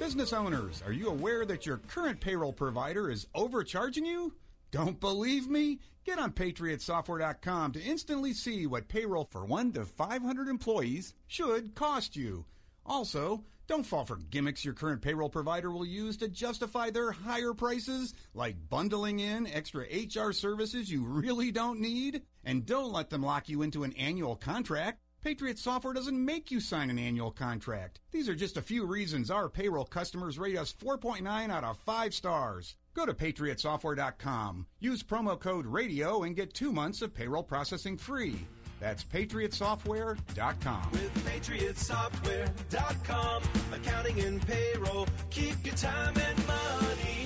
Business 0.00 0.32
owners, 0.32 0.82
are 0.86 0.92
you 0.92 1.08
aware 1.08 1.44
that 1.44 1.66
your 1.66 1.78
current 1.88 2.18
payroll 2.20 2.52
provider 2.52 3.10
is 3.10 3.26
overcharging 3.34 4.06
you? 4.06 4.32
Don't 4.70 5.00
believe 5.00 5.48
me? 5.48 5.80
Get 6.04 6.18
on 6.18 6.32
PatriotSoftware.com 6.32 7.72
to 7.72 7.82
instantly 7.82 8.34
see 8.34 8.66
what 8.66 8.88
payroll 8.88 9.24
for 9.24 9.44
1 9.44 9.72
to 9.72 9.84
500 9.84 10.48
employees 10.48 11.14
should 11.26 11.74
cost 11.74 12.16
you. 12.16 12.44
Also, 12.84 13.44
don't 13.66 13.84
fall 13.84 14.04
for 14.04 14.16
gimmicks 14.16 14.64
your 14.64 14.74
current 14.74 15.02
payroll 15.02 15.28
provider 15.28 15.70
will 15.70 15.84
use 15.84 16.16
to 16.18 16.28
justify 16.28 16.90
their 16.90 17.12
higher 17.12 17.52
prices, 17.52 18.14
like 18.34 18.56
bundling 18.68 19.20
in 19.20 19.46
extra 19.46 19.84
HR 19.84 20.32
services 20.32 20.90
you 20.90 21.04
really 21.04 21.50
don't 21.50 21.80
need. 21.80 22.22
And 22.44 22.64
don't 22.64 22.92
let 22.92 23.10
them 23.10 23.22
lock 23.22 23.48
you 23.48 23.62
into 23.62 23.84
an 23.84 23.92
annual 23.94 24.36
contract. 24.36 25.02
Patriot 25.20 25.58
Software 25.58 25.92
doesn't 25.92 26.24
make 26.24 26.50
you 26.50 26.60
sign 26.60 26.90
an 26.90 26.98
annual 26.98 27.30
contract. 27.30 28.00
These 28.12 28.28
are 28.28 28.34
just 28.34 28.56
a 28.56 28.62
few 28.62 28.86
reasons 28.86 29.30
our 29.30 29.48
payroll 29.48 29.84
customers 29.84 30.38
rate 30.38 30.56
us 30.56 30.72
4.9 30.72 31.50
out 31.50 31.64
of 31.64 31.76
5 31.78 32.14
stars. 32.14 32.76
Go 32.98 33.06
to 33.06 33.14
patriotsoftware.com. 33.14 34.66
Use 34.80 35.02
promo 35.04 35.38
code 35.38 35.66
RADIO 35.66 36.24
and 36.24 36.34
get 36.34 36.52
two 36.52 36.72
months 36.72 37.00
of 37.00 37.14
payroll 37.14 37.44
processing 37.44 37.96
free. 37.96 38.44
That's 38.80 39.04
patriotsoftware.com. 39.04 40.90
With 40.90 41.24
PatriotSoftware.com, 41.24 43.42
accounting 43.72 44.18
and 44.18 44.44
payroll, 44.44 45.06
keep 45.30 45.64
your 45.64 45.76
time 45.76 46.14
and 46.16 46.46
money. 46.48 47.17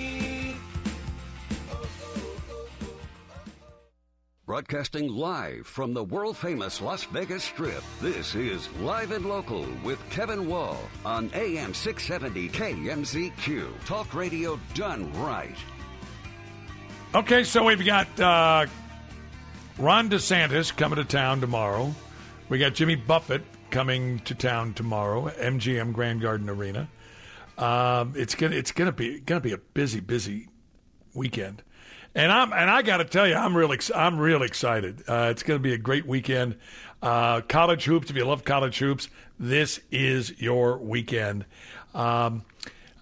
Broadcasting 4.52 5.08
live 5.08 5.66
from 5.66 5.94
the 5.94 6.04
world 6.04 6.36
famous 6.36 6.82
Las 6.82 7.04
Vegas 7.04 7.42
Strip, 7.42 7.82
this 8.02 8.34
is 8.34 8.70
Live 8.80 9.10
and 9.10 9.24
Local 9.24 9.66
with 9.82 9.98
Kevin 10.10 10.46
Wall 10.46 10.78
on 11.06 11.30
AM 11.32 11.72
670 11.72 12.50
KMZQ. 12.50 13.86
Talk 13.86 14.12
radio 14.12 14.60
done 14.74 15.10
right. 15.14 15.56
Okay, 17.14 17.44
so 17.44 17.64
we've 17.64 17.82
got 17.82 18.20
uh, 18.20 18.66
Ron 19.78 20.10
DeSantis 20.10 20.76
coming 20.76 20.96
to 20.96 21.04
town 21.06 21.40
tomorrow. 21.40 21.94
We 22.50 22.58
got 22.58 22.74
Jimmy 22.74 22.96
Buffett 22.96 23.44
coming 23.70 24.18
to 24.18 24.34
town 24.34 24.74
tomorrow, 24.74 25.30
MGM 25.30 25.94
Grand 25.94 26.20
Garden 26.20 26.50
Arena. 26.50 26.90
Um, 27.56 28.12
it's 28.14 28.34
gonna 28.34 28.56
it's 28.56 28.72
gonna 28.72 28.92
be 28.92 29.18
gonna 29.20 29.40
be 29.40 29.52
a 29.52 29.58
busy 29.58 30.00
busy 30.00 30.48
weekend, 31.14 31.62
and 32.14 32.30
I'm 32.30 32.52
and 32.52 32.70
I 32.70 32.82
got 32.82 32.98
to 32.98 33.04
tell 33.04 33.26
you 33.26 33.34
I'm 33.34 33.56
really 33.56 33.78
I'm 33.94 34.18
real 34.18 34.42
excited. 34.42 35.02
Uh, 35.08 35.28
it's 35.30 35.42
gonna 35.42 35.58
be 35.58 35.72
a 35.72 35.78
great 35.78 36.06
weekend. 36.06 36.56
Uh, 37.02 37.40
college 37.40 37.84
hoops, 37.84 38.10
if 38.10 38.16
you 38.16 38.24
love 38.24 38.44
college 38.44 38.78
hoops, 38.78 39.08
this 39.38 39.80
is 39.90 40.40
your 40.40 40.78
weekend. 40.78 41.44
Um, 41.94 42.44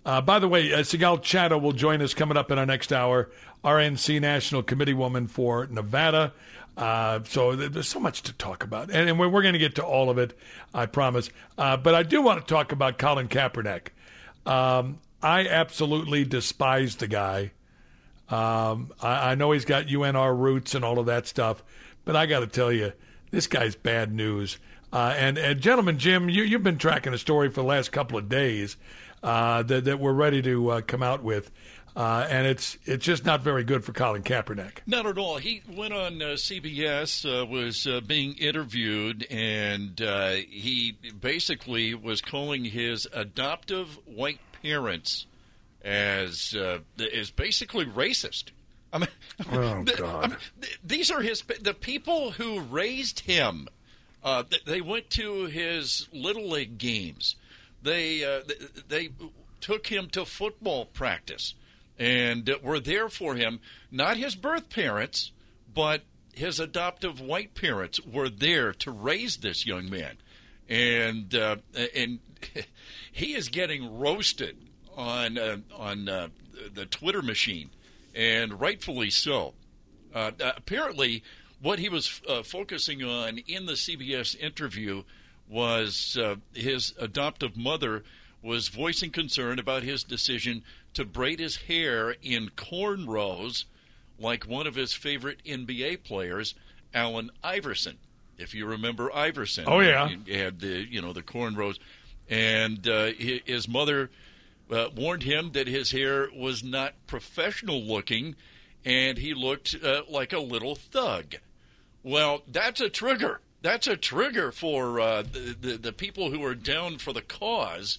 uh, 0.07 0.23
by 0.23 0.39
the 0.39 0.49
way, 0.49 0.73
uh, 0.73 0.79
Sigal 0.79 1.61
will 1.61 1.73
join 1.73 2.01
us 2.01 2.15
coming 2.15 2.37
up 2.39 2.51
in 2.51 2.59
our 2.59 2.65
next 2.65 2.93
hour. 2.93 3.31
RNC 3.63 4.21
National 4.23 4.63
Committee 4.63 4.95
woman 4.95 5.27
for 5.27 5.67
Nevada. 5.67 6.33
Uh, 6.77 7.21
so 7.25 7.55
there's 7.57 7.89
so 7.89 8.01
much 8.01 8.23
to 8.23 8.33
talk 8.33 8.65
about, 8.65 8.91
and, 8.91 9.11
and 9.11 9.19
we're, 9.19 9.29
we're 9.29 9.43
going 9.43 9.53
to 9.53 9.59
get 9.59 9.75
to 9.75 9.85
all 9.85 10.09
of 10.09 10.17
it, 10.17 10.39
I 10.73 10.87
promise. 10.87 11.29
Uh, 11.59 11.77
but 11.77 11.95
I 11.95 12.03
do 12.03 12.23
want 12.23 12.41
to 12.41 12.55
talk 12.55 12.73
about 12.73 12.97
Colin 12.97 13.29
Kaepernick. 13.29 13.89
Um, 14.47 14.99
I 15.23 15.47
absolutely 15.47 16.25
despise 16.25 16.97
the 16.97 17.07
guy. 17.07 17.51
Um, 18.31 18.93
I, 19.03 19.33
I 19.33 19.35
know 19.35 19.53
he's 19.53 19.65
got 19.65 19.87
UNR 19.87 20.39
roots 20.39 20.75
and 20.75 20.85
all 20.85 20.99
of 20.99 21.07
that 21.07 21.27
stuff, 21.27 21.63
but 22.05 22.17
I 22.17 22.27
got 22.27 22.41
to 22.41 22.47
tell 22.47 22.73
you, 22.73 22.93
this 23.31 23.47
guy's 23.47 23.75
bad 23.75 24.13
news. 24.13 24.59
Uh, 24.93 25.15
and, 25.17 25.39
and 25.39 25.61
gentlemen, 25.61 25.99
Jim, 25.99 26.29
you, 26.29 26.43
you've 26.43 26.63
been 26.63 26.79
tracking 26.79 27.13
the 27.13 27.19
story 27.19 27.49
for 27.49 27.61
the 27.61 27.67
last 27.67 27.93
couple 27.93 28.19
of 28.19 28.29
days 28.29 28.77
uh, 29.23 29.63
that, 29.65 29.85
that 29.85 30.01
we're 30.01 30.13
ready 30.13 30.43
to 30.43 30.71
uh, 30.71 30.81
come 30.81 31.03
out 31.03 31.23
with. 31.23 31.51
Uh, 31.97 32.25
and 32.31 32.47
it's 32.47 32.79
it's 32.85 33.05
just 33.05 33.25
not 33.25 33.43
very 33.43 33.65
good 33.65 33.85
for 33.85 33.93
Colin 33.93 34.23
Kaepernick. 34.23 34.79
Not 34.87 35.07
at 35.07 35.19
all. 35.19 35.39
He 35.39 35.61
went 35.69 35.93
on 35.93 36.23
uh, 36.23 36.27
CBS, 36.37 37.27
uh, 37.27 37.45
was 37.45 37.89
being 38.07 38.35
interviewed, 38.35 39.27
and 39.29 39.99
he 39.99 40.97
basically 41.21 41.95
was 41.95 42.21
calling 42.21 42.65
his 42.65 43.09
adoptive 43.13 43.99
white 44.07 44.39
parents 44.63 45.27
as 45.83 46.55
uh, 46.55 46.79
is 46.99 47.31
basically 47.31 47.85
racist. 47.85 48.51
I 48.93 48.99
mean, 48.99 49.09
oh 49.53 49.85
the, 49.85 49.95
God! 49.97 50.25
I 50.25 50.29
mean, 50.29 50.39
th- 50.61 50.81
these 50.85 51.11
are 51.11 51.23
his 51.23 51.43
the 51.61 51.75
people 51.75 52.33
who 52.33 52.61
raised 52.61 53.21
him. 53.21 53.69
Th- 54.23 54.65
they 54.65 54.81
went 54.81 55.11
to 55.11 55.47
his 55.47 56.09
little 56.13 56.49
league 56.49 56.79
games. 56.79 57.37
They 57.83 58.19
th- 58.19 58.71
they 58.89 59.11
took 59.61 59.87
him 59.87 60.09
to 60.11 60.25
football 60.25 60.87
practice 60.87 61.55
and 61.99 62.51
were 62.63 62.81
there 62.81 63.09
for 63.09 63.35
him. 63.35 63.61
Not 63.91 64.17
his 64.17 64.35
birth 64.35 64.71
parents, 64.71 65.33
but 65.73 66.03
his 66.33 66.59
adoptive 66.59 67.21
white 67.21 67.55
parents 67.55 68.01
were 68.01 68.31
there 68.31 68.73
to 68.73 68.91
raise 68.91 69.37
this 69.37 69.67
young 69.67 69.91
man, 69.91 70.17
and 70.69 71.33
uh, 71.35 71.57
and 71.95 72.19
he 73.13 73.35
is 73.35 73.49
getting 73.49 73.99
roasted 73.99 74.57
on 75.01 75.39
uh, 75.39 75.57
on 75.77 76.09
uh, 76.09 76.29
the 76.75 76.87
Twitter 76.87 77.23
machine. 77.23 77.71
and 78.15 78.61
rightfully 78.61 79.09
so. 79.11 79.55
Uh, 80.15 80.33
uh, 80.43 80.53
apparently, 80.57 81.23
what 81.63 81.79
he 81.79 81.89
was 81.89 82.21
uh, 82.29 82.43
focusing 82.43 83.03
on 83.05 83.39
in 83.47 83.67
the 83.67 83.75
CBS 83.75 84.37
interview 84.39 85.03
was 85.49 86.19
uh, 86.21 86.35
his 86.53 86.93
adoptive 86.99 87.57
mother 87.57 88.03
was 88.43 88.69
voicing 88.69 89.11
concern 89.11 89.59
about 89.59 89.83
his 89.83 90.03
decision 90.03 90.63
to 90.95 91.05
braid 91.05 91.39
his 91.39 91.57
hair 91.57 92.17
in 92.23 92.49
cornrows 92.57 93.65
like 94.19 94.45
one 94.45 94.67
of 94.67 94.75
his 94.75 94.93
favorite 94.93 95.39
NBA 95.47 96.03
players, 96.05 96.55
Allen 96.93 97.31
Iverson. 97.45 97.97
If 98.39 98.55
you 98.55 98.67
remember 98.67 99.15
Iverson, 99.15 99.65
Oh, 99.69 99.81
yeah. 99.81 100.09
he 100.27 100.35
had 100.35 100.61
the 100.61 100.85
you 100.91 101.01
know 101.03 101.13
the 101.13 101.23
cornrows, 101.23 101.79
and 102.29 102.87
uh, 102.89 103.07
his 103.13 103.69
mother 103.69 104.11
uh, 104.71 104.89
warned 104.97 105.25
him 105.25 105.53
that 105.53 105.67
his 105.67 105.91
hair 105.93 106.29
was 106.35 106.63
not 106.63 106.95
professional 107.07 107.83
looking, 107.83 108.37
and 108.85 109.19
he 109.19 109.35
looked 109.35 109.75
uh, 109.83 110.03
like 110.09 110.33
a 110.33 110.41
little 110.41 110.75
thug. 110.75 111.37
Well, 112.03 112.43
that's 112.47 112.81
a 112.81 112.89
trigger. 112.89 113.41
That's 113.63 113.87
a 113.87 113.97
trigger 113.97 114.53
for 114.53 115.01
uh, 115.01 115.23
the, 115.23 115.57
the 115.61 115.77
the 115.77 115.93
people 115.93 116.31
who 116.31 116.43
are 116.45 116.55
down 116.55 116.99
for 116.99 117.13
the 117.13 117.21
cause 117.21 117.99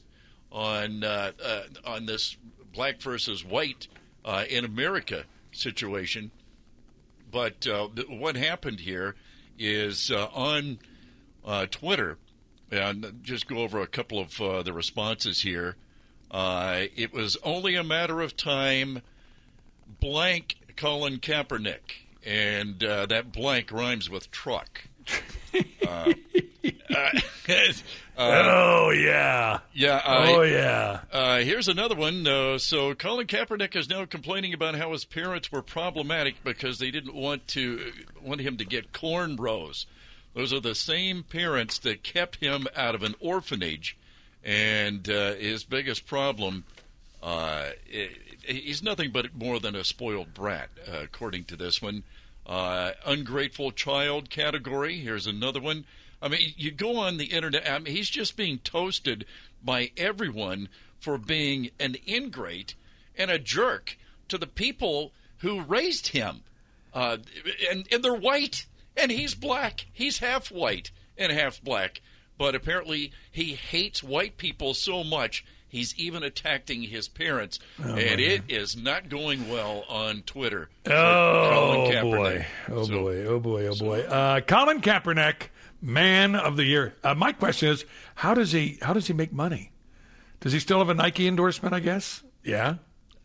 on 0.52 1.04
uh, 1.04 1.32
uh, 1.44 1.64
on 1.86 2.08
this 2.08 2.36
black 2.74 3.00
versus 3.00 3.46
white 3.46 3.88
uh, 4.26 4.46
in 4.50 4.66
America 4.66 5.26
situation. 5.52 6.32
But 7.32 7.66
what 8.10 8.36
happened 8.36 8.82
here 8.82 9.16
is 9.58 10.12
on 10.12 10.80
Twitter, 11.70 12.18
and 12.70 13.20
just 13.22 13.48
go 13.48 13.60
over 13.60 13.80
a 13.80 13.88
couple 13.88 14.20
of 14.20 14.66
the 14.66 14.74
responses 14.74 15.42
here. 15.42 15.78
Uh, 16.32 16.86
it 16.96 17.14
was 17.14 17.38
only 17.44 17.76
a 17.76 17.84
matter 17.84 18.22
of 18.22 18.38
time. 18.38 19.02
Blank 20.00 20.56
Colin 20.78 21.20
Kaepernick, 21.20 22.08
and 22.26 22.84
uh, 22.84 23.06
that 23.06 23.32
blank 23.32 23.72
rhymes 23.72 24.10
with 24.10 24.32
truck. 24.32 24.82
Uh, 25.88 26.14
uh, 28.18 28.44
oh 28.46 28.92
yeah, 28.92 29.60
yeah. 29.74 29.96
Uh, 29.96 30.26
oh 30.30 30.42
yeah. 30.44 31.02
uh, 31.12 31.40
here's 31.40 31.68
another 31.68 31.96
one. 31.96 32.26
Uh, 32.28 32.58
so 32.58 32.94
Colin 32.94 33.28
Kaepernick 33.28 33.76
is 33.76 33.90
now 33.90 34.06
complaining 34.06 34.54
about 34.54 34.76
how 34.76 34.92
his 34.92 35.04
parents 35.06 35.52
were 35.52 35.62
problematic 35.62 36.44
because 36.44 36.80
they 36.80 36.92
didn't 36.92 37.16
want 37.16 37.48
to 37.50 37.92
want 38.22 38.42
him 38.42 38.58
to 38.58 38.66
get 38.66 38.94
cornrows. 38.94 39.86
Those 40.34 40.54
are 40.54 40.60
the 40.60 40.76
same 40.76 41.24
parents 41.24 41.80
that 41.80 42.04
kept 42.04 42.38
him 42.38 42.68
out 42.76 42.96
of 42.96 43.04
an 43.04 43.16
orphanage, 43.20 43.98
and 44.44 45.10
uh, 45.10 45.34
his 45.36 45.64
biggest 45.64 46.06
problem, 46.06 46.64
uh, 47.22 47.70
he's 48.44 48.82
nothing 48.82 49.12
but 49.12 49.36
more 49.36 49.60
than 49.60 49.76
a 49.76 49.84
spoiled 49.84 50.34
brat, 50.34 50.70
uh, 50.88 51.00
according 51.04 51.46
to 51.46 51.56
this 51.56 51.82
one. 51.82 52.04
Uh, 52.46 52.92
ungrateful 53.06 53.72
child 53.72 54.30
category. 54.30 54.98
Here's 55.00 55.28
another 55.28 55.62
one. 55.62 55.86
I 56.22 56.28
mean, 56.28 56.54
you 56.58 56.72
go 56.72 56.98
on 56.98 57.18
the 57.18 57.26
internet. 57.26 57.70
I 57.70 57.80
mean, 57.80 57.96
he's 57.96 58.10
just 58.10 58.36
being 58.36 58.60
toasted 58.60 59.26
by 59.64 59.92
everyone 59.96 60.70
for 61.00 61.18
being 61.18 61.70
an 61.80 61.98
ingrate 62.08 62.76
and 63.18 63.32
a 63.32 63.40
jerk 63.40 63.98
to 64.28 64.38
the 64.38 64.48
people 64.48 65.12
who 65.40 65.62
raised 65.62 66.10
him. 66.10 66.42
Uh, 66.94 67.18
and, 67.70 67.88
and 67.92 68.04
they're 68.04 68.14
white, 68.14 68.66
and 68.98 69.12
he's 69.12 69.34
black. 69.34 69.88
He's 69.94 70.20
half 70.20 70.52
white 70.52 70.92
and 71.18 71.32
half 71.32 71.62
black. 71.62 72.02
But 72.42 72.56
apparently, 72.56 73.12
he 73.32 73.54
hates 73.54 74.02
white 74.02 74.36
people 74.38 74.74
so 74.74 75.04
much. 75.04 75.46
He's 75.70 75.94
even 76.00 76.24
attacking 76.24 76.82
his 76.82 77.08
parents, 77.08 77.60
Oh, 77.80 77.90
and 77.94 78.20
it 78.20 78.42
is 78.50 78.76
not 78.76 79.10
going 79.10 79.48
well 79.48 79.86
on 79.88 80.24
Twitter. 80.24 80.68
Oh 80.88 81.92
boy! 82.02 82.48
Oh 82.68 82.84
So- 82.86 83.00
boy! 83.00 83.26
Oh 83.28 83.40
boy! 83.40 83.68
Oh 83.68 83.76
boy! 83.76 84.02
Uh, 84.02 84.42
Colin 84.42 84.82
Kaepernick, 84.82 85.50
man 85.84 86.34
of 86.36 86.58
the 86.58 86.64
year. 86.66 86.96
Uh, 87.04 87.14
my 87.14 87.32
question 87.32 87.70
is, 87.70 87.86
how 88.16 88.34
does 88.34 88.52
he 88.52 88.80
how 88.82 88.94
does 88.94 89.06
he 89.06 89.14
make 89.14 89.32
money? 89.32 89.72
Does 90.40 90.52
he 90.52 90.58
still 90.60 90.80
have 90.80 90.90
a 90.90 90.96
Nike 90.96 91.28
endorsement? 91.28 91.76
I 91.76 91.80
guess. 91.80 92.24
Yeah. 92.44 92.78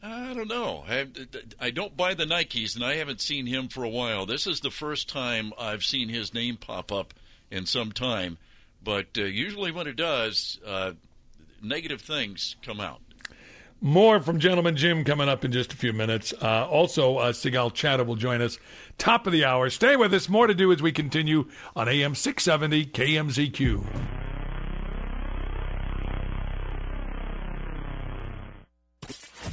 I 0.03 0.35
don't 0.35 0.49
know. 0.49 0.85
I, 0.87 1.07
I 1.59 1.71
don't 1.71 1.97
buy 1.97 2.13
the 2.13 2.27
Nikes, 2.27 2.75
and 2.75 2.85
I 2.85 2.97
haven't 2.97 3.23
seen 3.23 3.47
him 3.47 3.69
for 3.69 3.83
a 3.83 3.89
while. 3.89 4.27
This 4.27 4.47
is 4.47 4.61
the 4.61 4.71
first 4.71 5.09
time 5.09 5.55
I've 5.59 5.85
seen 5.85 6.11
his 6.11 6.35
name 6.35 6.59
pop 6.59 6.93
up 6.93 7.15
in 7.51 7.65
some 7.65 7.93
time. 7.93 8.37
But 8.87 9.19
uh, 9.19 9.25
usually, 9.25 9.73
when 9.73 9.89
it 9.89 9.97
does, 9.97 10.61
uh, 10.65 10.93
negative 11.61 12.01
things 12.01 12.55
come 12.65 12.81
out. 12.81 13.01
More 13.81 14.21
from 14.21 14.39
Gentleman 14.39 14.77
Jim 14.77 15.03
coming 15.03 15.29
up 15.29 15.45
in 15.45 15.51
just 15.51 15.73
a 15.73 15.77
few 15.77 15.93
minutes. 15.93 16.33
Uh, 16.41 16.69
also, 16.69 17.17
uh, 17.17 17.33
Sigal 17.33 17.75
Chattah 17.75 18.05
will 18.05 18.15
join 18.15 18.41
us 18.41 18.59
top 18.97 19.27
of 19.27 19.33
the 19.33 19.45
hour. 19.45 19.69
Stay 19.71 19.97
with 19.97 20.15
us. 20.15 20.29
More 20.29 20.47
to 20.47 20.55
do 20.55 20.73
as 20.73 20.81
we 20.81 20.93
continue 20.93 21.51
on 21.75 21.89
AM 21.89 22.15
670 22.15 22.87
KMZQ. 22.87 24.36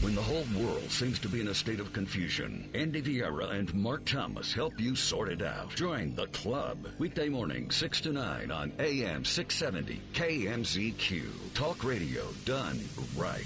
When 0.03 0.15
the 0.15 0.21
whole 0.21 0.43
world 0.61 0.91
seems 0.91 1.17
to 1.19 1.29
be 1.29 1.39
in 1.39 1.47
a 1.47 1.53
state 1.53 1.79
of 1.79 1.93
confusion, 1.93 2.69
Andy 2.73 3.01
Vieira 3.01 3.51
and 3.51 3.73
Mark 3.73 4.03
Thomas 4.03 4.51
help 4.51 4.77
you 4.77 4.97
sort 4.97 5.29
it 5.31 5.41
out. 5.41 5.73
Join 5.75 6.13
the 6.13 6.27
club. 6.27 6.89
Weekday 6.99 7.29
morning, 7.29 7.71
6 7.71 8.01
to 8.01 8.11
9 8.11 8.51
on 8.51 8.73
AM 8.79 9.23
670 9.23 10.01
KMZQ. 10.13 11.53
Talk 11.53 11.85
radio 11.85 12.27
done 12.43 12.83
right. 13.15 13.45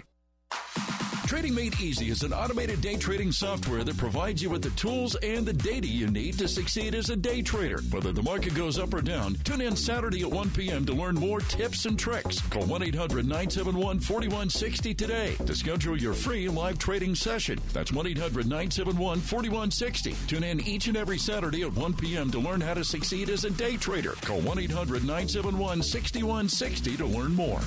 Trading 1.31 1.55
Made 1.55 1.79
Easy 1.79 2.09
is 2.09 2.23
an 2.23 2.33
automated 2.33 2.81
day 2.81 2.97
trading 2.97 3.31
software 3.31 3.85
that 3.85 3.95
provides 3.95 4.43
you 4.43 4.49
with 4.49 4.61
the 4.61 4.69
tools 4.71 5.15
and 5.15 5.45
the 5.45 5.53
data 5.53 5.87
you 5.87 6.07
need 6.07 6.37
to 6.37 6.45
succeed 6.45 6.93
as 6.93 7.09
a 7.09 7.15
day 7.15 7.41
trader. 7.41 7.79
Whether 7.89 8.11
the 8.11 8.21
market 8.21 8.53
goes 8.53 8.77
up 8.77 8.93
or 8.93 9.01
down, 9.01 9.35
tune 9.45 9.61
in 9.61 9.77
Saturday 9.77 10.23
at 10.23 10.29
1 10.29 10.49
p.m. 10.49 10.85
to 10.85 10.93
learn 10.93 11.15
more 11.15 11.39
tips 11.39 11.85
and 11.85 11.97
tricks. 11.97 12.41
Call 12.49 12.65
1 12.65 12.83
800 12.83 13.25
971 13.25 14.01
4160 14.01 14.93
today 14.93 15.35
to 15.45 15.55
schedule 15.55 15.97
your 15.97 16.13
free 16.13 16.49
live 16.49 16.77
trading 16.77 17.15
session. 17.15 17.57
That's 17.71 17.93
1 17.93 18.07
800 18.07 18.45
971 18.45 19.21
4160. 19.21 20.15
Tune 20.27 20.43
in 20.43 20.59
each 20.67 20.87
and 20.87 20.97
every 20.97 21.17
Saturday 21.17 21.61
at 21.61 21.71
1 21.71 21.93
p.m. 21.93 22.29
to 22.31 22.39
learn 22.39 22.59
how 22.59 22.73
to 22.73 22.83
succeed 22.83 23.29
as 23.29 23.45
a 23.45 23.51
day 23.51 23.77
trader. 23.77 24.15
Call 24.23 24.41
1 24.41 24.59
800 24.59 25.03
971 25.03 25.81
6160 25.81 26.97
to 26.97 27.05
learn 27.05 27.33
more. 27.33 27.61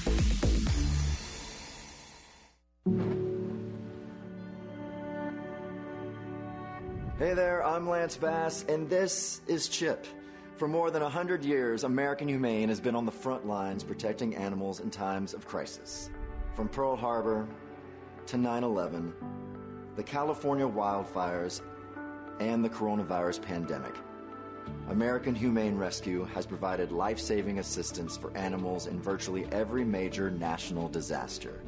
Hey 7.17 7.33
there, 7.33 7.65
I'm 7.65 7.89
Lance 7.89 8.17
Bass, 8.17 8.65
and 8.69 8.91
this 8.91 9.41
is 9.47 9.69
Chip. 9.69 10.05
For 10.57 10.67
more 10.67 10.91
than 10.91 11.01
100 11.01 11.45
years, 11.45 11.85
American 11.85 12.27
Humane 12.27 12.69
has 12.69 12.81
been 12.81 12.97
on 12.97 13.07
the 13.07 13.13
front 13.13 13.47
lines 13.47 13.85
protecting 13.85 14.35
animals 14.35 14.81
in 14.81 14.91
times 14.91 15.33
of 15.33 15.47
crisis. 15.47 16.11
From 16.55 16.69
Pearl 16.69 16.97
Harbor 16.97 17.47
to 18.27 18.37
9 18.37 18.65
11, 18.65 19.15
the 19.95 20.03
California 20.03 20.67
wildfires, 20.67 21.61
and 22.41 22.65
the 22.65 22.69
coronavirus 22.69 23.43
pandemic. 23.43 23.95
American 24.89 25.37
Humane 25.37 25.77
Rescue 25.77 26.25
has 26.25 26.47
provided 26.47 26.91
life 26.91 27.21
saving 27.21 27.61
assistance 27.61 28.17
for 28.17 28.37
animals 28.37 28.89
in 28.89 29.01
virtually 29.01 29.47
every 29.53 29.85
major 29.85 30.33
national 30.33 30.89
disaster. 30.89 31.61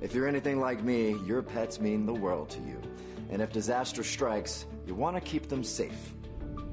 If 0.00 0.16
you're 0.16 0.26
anything 0.26 0.58
like 0.58 0.82
me, 0.82 1.16
your 1.24 1.42
pets 1.42 1.80
mean 1.80 2.06
the 2.06 2.12
world 2.12 2.50
to 2.50 2.60
you. 2.62 2.82
And 3.30 3.42
if 3.42 3.52
disaster 3.52 4.04
strikes, 4.04 4.66
you 4.86 4.94
want 4.94 5.16
to 5.16 5.20
keep 5.20 5.48
them 5.48 5.64
safe. 5.64 6.14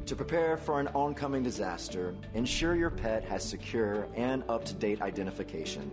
To 0.06 0.16
prepare 0.16 0.58
for 0.58 0.80
an 0.80 0.88
oncoming 0.90 1.44
disaster, 1.44 2.16
ensure 2.34 2.76
your 2.76 2.90
pet 2.90 3.24
has 3.24 3.48
secure 3.48 4.08
and 4.16 4.44
up 4.50 4.66
to 4.66 4.74
date 4.74 5.02
identification. 5.02 5.92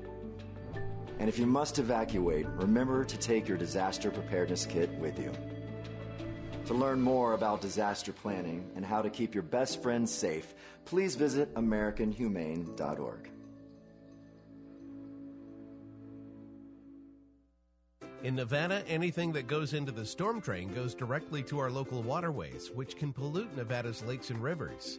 And 1.18 1.28
if 1.28 1.38
you 1.38 1.46
must 1.46 1.78
evacuate, 1.78 2.46
remember 2.46 3.04
to 3.04 3.16
take 3.16 3.48
your 3.48 3.58
disaster 3.58 4.10
preparedness 4.10 4.66
kit 4.66 4.90
with 4.94 5.18
you. 5.18 5.32
To 6.66 6.74
learn 6.74 7.00
more 7.00 7.32
about 7.32 7.60
disaster 7.60 8.12
planning 8.12 8.70
and 8.76 8.84
how 8.84 9.02
to 9.02 9.10
keep 9.10 9.34
your 9.34 9.42
best 9.42 9.82
friends 9.82 10.12
safe, 10.12 10.54
please 10.84 11.14
visit 11.14 11.54
AmericanHumane.org. 11.54 13.30
In 18.24 18.34
Nevada, 18.34 18.82
anything 18.88 19.30
that 19.34 19.46
goes 19.46 19.74
into 19.74 19.92
the 19.92 20.04
storm 20.04 20.40
drain 20.40 20.74
goes 20.74 20.92
directly 20.92 21.40
to 21.44 21.60
our 21.60 21.70
local 21.70 22.02
waterways, 22.02 22.68
which 22.74 22.96
can 22.96 23.12
pollute 23.12 23.56
Nevada's 23.56 24.02
lakes 24.02 24.30
and 24.30 24.42
rivers. 24.42 24.98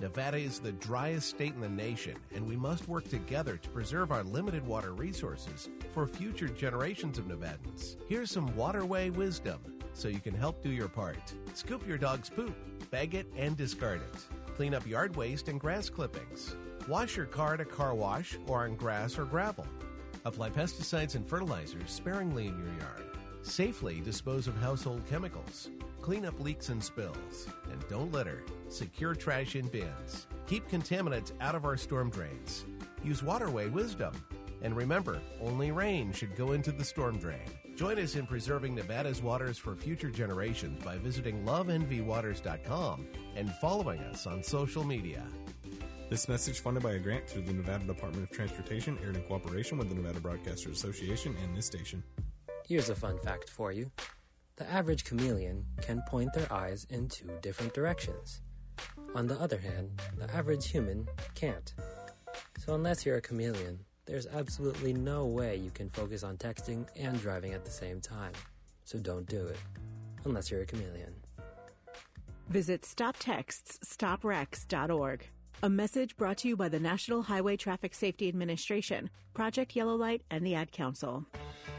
Nevada 0.00 0.38
is 0.38 0.60
the 0.60 0.72
driest 0.72 1.28
state 1.28 1.52
in 1.52 1.60
the 1.60 1.68
nation, 1.68 2.16
and 2.34 2.48
we 2.48 2.56
must 2.56 2.88
work 2.88 3.06
together 3.06 3.58
to 3.58 3.68
preserve 3.68 4.10
our 4.10 4.24
limited 4.24 4.66
water 4.66 4.94
resources 4.94 5.68
for 5.92 6.06
future 6.06 6.48
generations 6.48 7.18
of 7.18 7.26
Nevadans. 7.26 7.96
Here's 8.08 8.30
some 8.30 8.56
waterway 8.56 9.10
wisdom 9.10 9.60
so 9.92 10.08
you 10.08 10.20
can 10.20 10.34
help 10.34 10.62
do 10.62 10.70
your 10.70 10.88
part. 10.88 11.34
Scoop 11.52 11.86
your 11.86 11.98
dog's 11.98 12.30
poop, 12.30 12.56
bag 12.90 13.14
it, 13.14 13.26
and 13.36 13.58
discard 13.58 14.00
it. 14.00 14.54
Clean 14.56 14.74
up 14.74 14.86
yard 14.86 15.14
waste 15.16 15.48
and 15.48 15.60
grass 15.60 15.90
clippings. 15.90 16.56
Wash 16.88 17.14
your 17.14 17.26
car 17.26 17.54
at 17.54 17.60
a 17.60 17.64
car 17.66 17.94
wash 17.94 18.38
or 18.46 18.64
on 18.64 18.74
grass 18.74 19.18
or 19.18 19.26
gravel. 19.26 19.66
Apply 20.26 20.48
pesticides 20.48 21.16
and 21.16 21.26
fertilizers 21.26 21.90
sparingly 21.90 22.46
in 22.46 22.58
your 22.58 22.74
yard. 22.78 23.04
Safely 23.42 24.00
dispose 24.00 24.46
of 24.46 24.56
household 24.56 25.02
chemicals. 25.08 25.68
Clean 26.00 26.24
up 26.24 26.40
leaks 26.40 26.70
and 26.70 26.82
spills. 26.82 27.46
And 27.70 27.88
don't 27.88 28.10
litter. 28.10 28.42
Secure 28.68 29.14
trash 29.14 29.54
in 29.54 29.68
bins. 29.68 30.26
Keep 30.46 30.70
contaminants 30.70 31.32
out 31.42 31.54
of 31.54 31.66
our 31.66 31.76
storm 31.76 32.08
drains. 32.08 32.64
Use 33.02 33.22
waterway 33.22 33.68
wisdom. 33.68 34.14
And 34.62 34.74
remember, 34.74 35.20
only 35.42 35.72
rain 35.72 36.10
should 36.10 36.34
go 36.36 36.52
into 36.52 36.72
the 36.72 36.84
storm 36.84 37.18
drain. 37.18 37.50
Join 37.76 37.98
us 37.98 38.14
in 38.14 38.26
preserving 38.26 38.74
Nevada's 38.74 39.20
waters 39.20 39.58
for 39.58 39.74
future 39.74 40.10
generations 40.10 40.82
by 40.82 40.96
visiting 40.96 41.44
loveenvywaters.com 41.44 43.06
and 43.36 43.52
following 43.56 44.00
us 44.00 44.26
on 44.26 44.42
social 44.42 44.84
media. 44.84 45.26
This 46.10 46.28
message 46.28 46.60
funded 46.60 46.82
by 46.82 46.92
a 46.92 46.98
grant 46.98 47.26
through 47.26 47.40
the 47.42 47.54
Nevada 47.54 47.86
Department 47.86 48.24
of 48.24 48.30
Transportation, 48.36 48.98
aired 49.02 49.16
in 49.16 49.22
cooperation 49.22 49.78
with 49.78 49.88
the 49.88 49.94
Nevada 49.94 50.20
Broadcasters 50.20 50.72
Association 50.72 51.34
and 51.42 51.56
this 51.56 51.64
station. 51.64 52.04
Here's 52.68 52.90
a 52.90 52.94
fun 52.94 53.18
fact 53.20 53.48
for 53.48 53.72
you. 53.72 53.90
The 54.56 54.70
average 54.70 55.04
chameleon 55.04 55.64
can 55.80 56.02
point 56.06 56.34
their 56.34 56.52
eyes 56.52 56.86
in 56.90 57.08
two 57.08 57.30
different 57.40 57.72
directions. 57.72 58.42
On 59.14 59.26
the 59.26 59.40
other 59.40 59.56
hand, 59.58 59.98
the 60.18 60.30
average 60.32 60.70
human 60.70 61.08
can't. 61.34 61.72
So 62.58 62.74
unless 62.74 63.06
you're 63.06 63.16
a 63.16 63.22
chameleon, 63.22 63.78
there's 64.04 64.26
absolutely 64.26 64.92
no 64.92 65.24
way 65.24 65.56
you 65.56 65.70
can 65.70 65.88
focus 65.90 66.22
on 66.22 66.36
texting 66.36 66.86
and 66.96 67.18
driving 67.20 67.54
at 67.54 67.64
the 67.64 67.70
same 67.70 68.00
time. 68.00 68.32
So 68.84 68.98
don't 68.98 69.26
do 69.26 69.46
it. 69.46 69.56
Unless 70.24 70.50
you're 70.50 70.60
a 70.60 70.66
chameleon. 70.66 71.14
Visit 72.50 72.82
StopTextsStopWrecks.org. 72.82 75.30
A 75.64 75.70
message 75.70 76.18
brought 76.18 76.36
to 76.38 76.48
you 76.48 76.58
by 76.58 76.68
the 76.68 76.78
National 76.78 77.22
Highway 77.22 77.56
Traffic 77.56 77.94
Safety 77.94 78.28
Administration, 78.28 79.08
Project 79.32 79.74
Yellow 79.74 79.94
Light, 79.94 80.20
and 80.30 80.44
the 80.44 80.54
Ad 80.54 80.72
Council. 80.72 81.24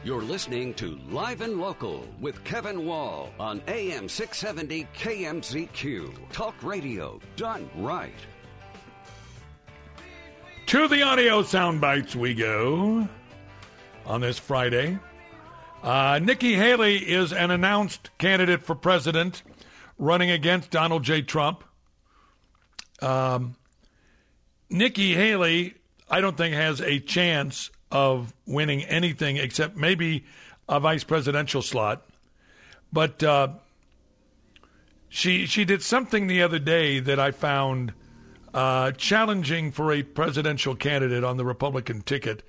You're 0.04 0.24
listening 0.24 0.74
to 0.74 0.98
Live 1.12 1.42
and 1.42 1.62
Local 1.62 2.04
with 2.20 2.44
Kevin 2.44 2.88
Wall 2.88 3.30
on 3.40 3.62
AM 3.68 4.10
670 4.10 4.88
KMZQ. 4.98 6.32
Talk 6.32 6.56
radio 6.64 7.20
done 7.36 7.70
right. 7.76 8.16
To 10.66 10.88
the 10.88 11.04
audio 11.04 11.44
sound 11.44 11.80
bites 11.80 12.16
we 12.16 12.34
go 12.34 13.08
on 14.08 14.22
this 14.22 14.40
Friday. 14.40 14.98
Uh, 15.84 16.20
Nikki 16.24 16.56
Haley 16.56 16.98
is 16.98 17.32
an 17.34 17.52
announced 17.52 18.10
candidate 18.18 18.64
for 18.64 18.74
president 18.74 19.44
running 20.00 20.32
against 20.32 20.72
Donald 20.72 21.04
J. 21.04 21.22
Trump. 21.22 21.64
Um, 23.00 23.56
Nikki 24.70 25.14
Haley, 25.14 25.76
I 26.10 26.22
don't 26.22 26.38
think, 26.38 26.56
has 26.56 26.82
a 26.82 27.00
chance 27.00 27.70
of 27.92 28.34
winning 28.46 28.84
anything 28.84 29.38
except 29.38 29.76
maybe 29.76 30.26
a 30.68 30.80
vice 30.80 31.04
presidential 31.04 31.62
slot. 31.62 32.06
But 32.92 33.22
uh, 33.24 33.50
she 35.10 35.46
she 35.46 35.66
did 35.66 35.82
something 35.82 36.28
the 36.28 36.42
other 36.44 36.60
day 36.60 37.00
that 37.00 37.20
I 37.20 37.32
found 37.32 37.94
uh, 38.54 38.92
challenging 38.92 39.72
for 39.72 39.92
a 39.92 40.02
presidential 40.04 40.76
candidate 40.76 41.24
on 41.24 41.38
the 41.38 41.46
Republican 41.46 42.02
ticket. 42.02 42.44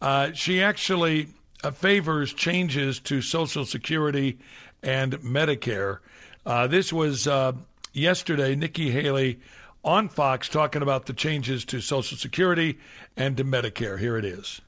Uh, 0.00 0.32
she 0.32 0.62
actually 0.62 1.28
uh, 1.62 1.70
favors 1.70 2.32
changes 2.32 2.98
to 3.00 3.22
Social 3.22 3.64
Security 3.64 4.38
and 4.82 5.14
Medicare. 5.20 5.98
Uh, 6.44 6.66
this 6.66 6.92
was 6.92 7.26
uh, 7.26 7.52
yesterday. 7.92 8.54
Nikki 8.54 8.90
Haley 8.90 9.40
on 9.84 10.08
Fox 10.08 10.48
talking 10.48 10.82
about 10.82 11.06
the 11.06 11.12
changes 11.12 11.64
to 11.66 11.80
Social 11.80 12.16
Security 12.16 12.78
and 13.16 13.36
to 13.36 13.44
Medicare. 13.44 13.98
Here 13.98 14.16
it 14.16 14.24
is. 14.24 14.60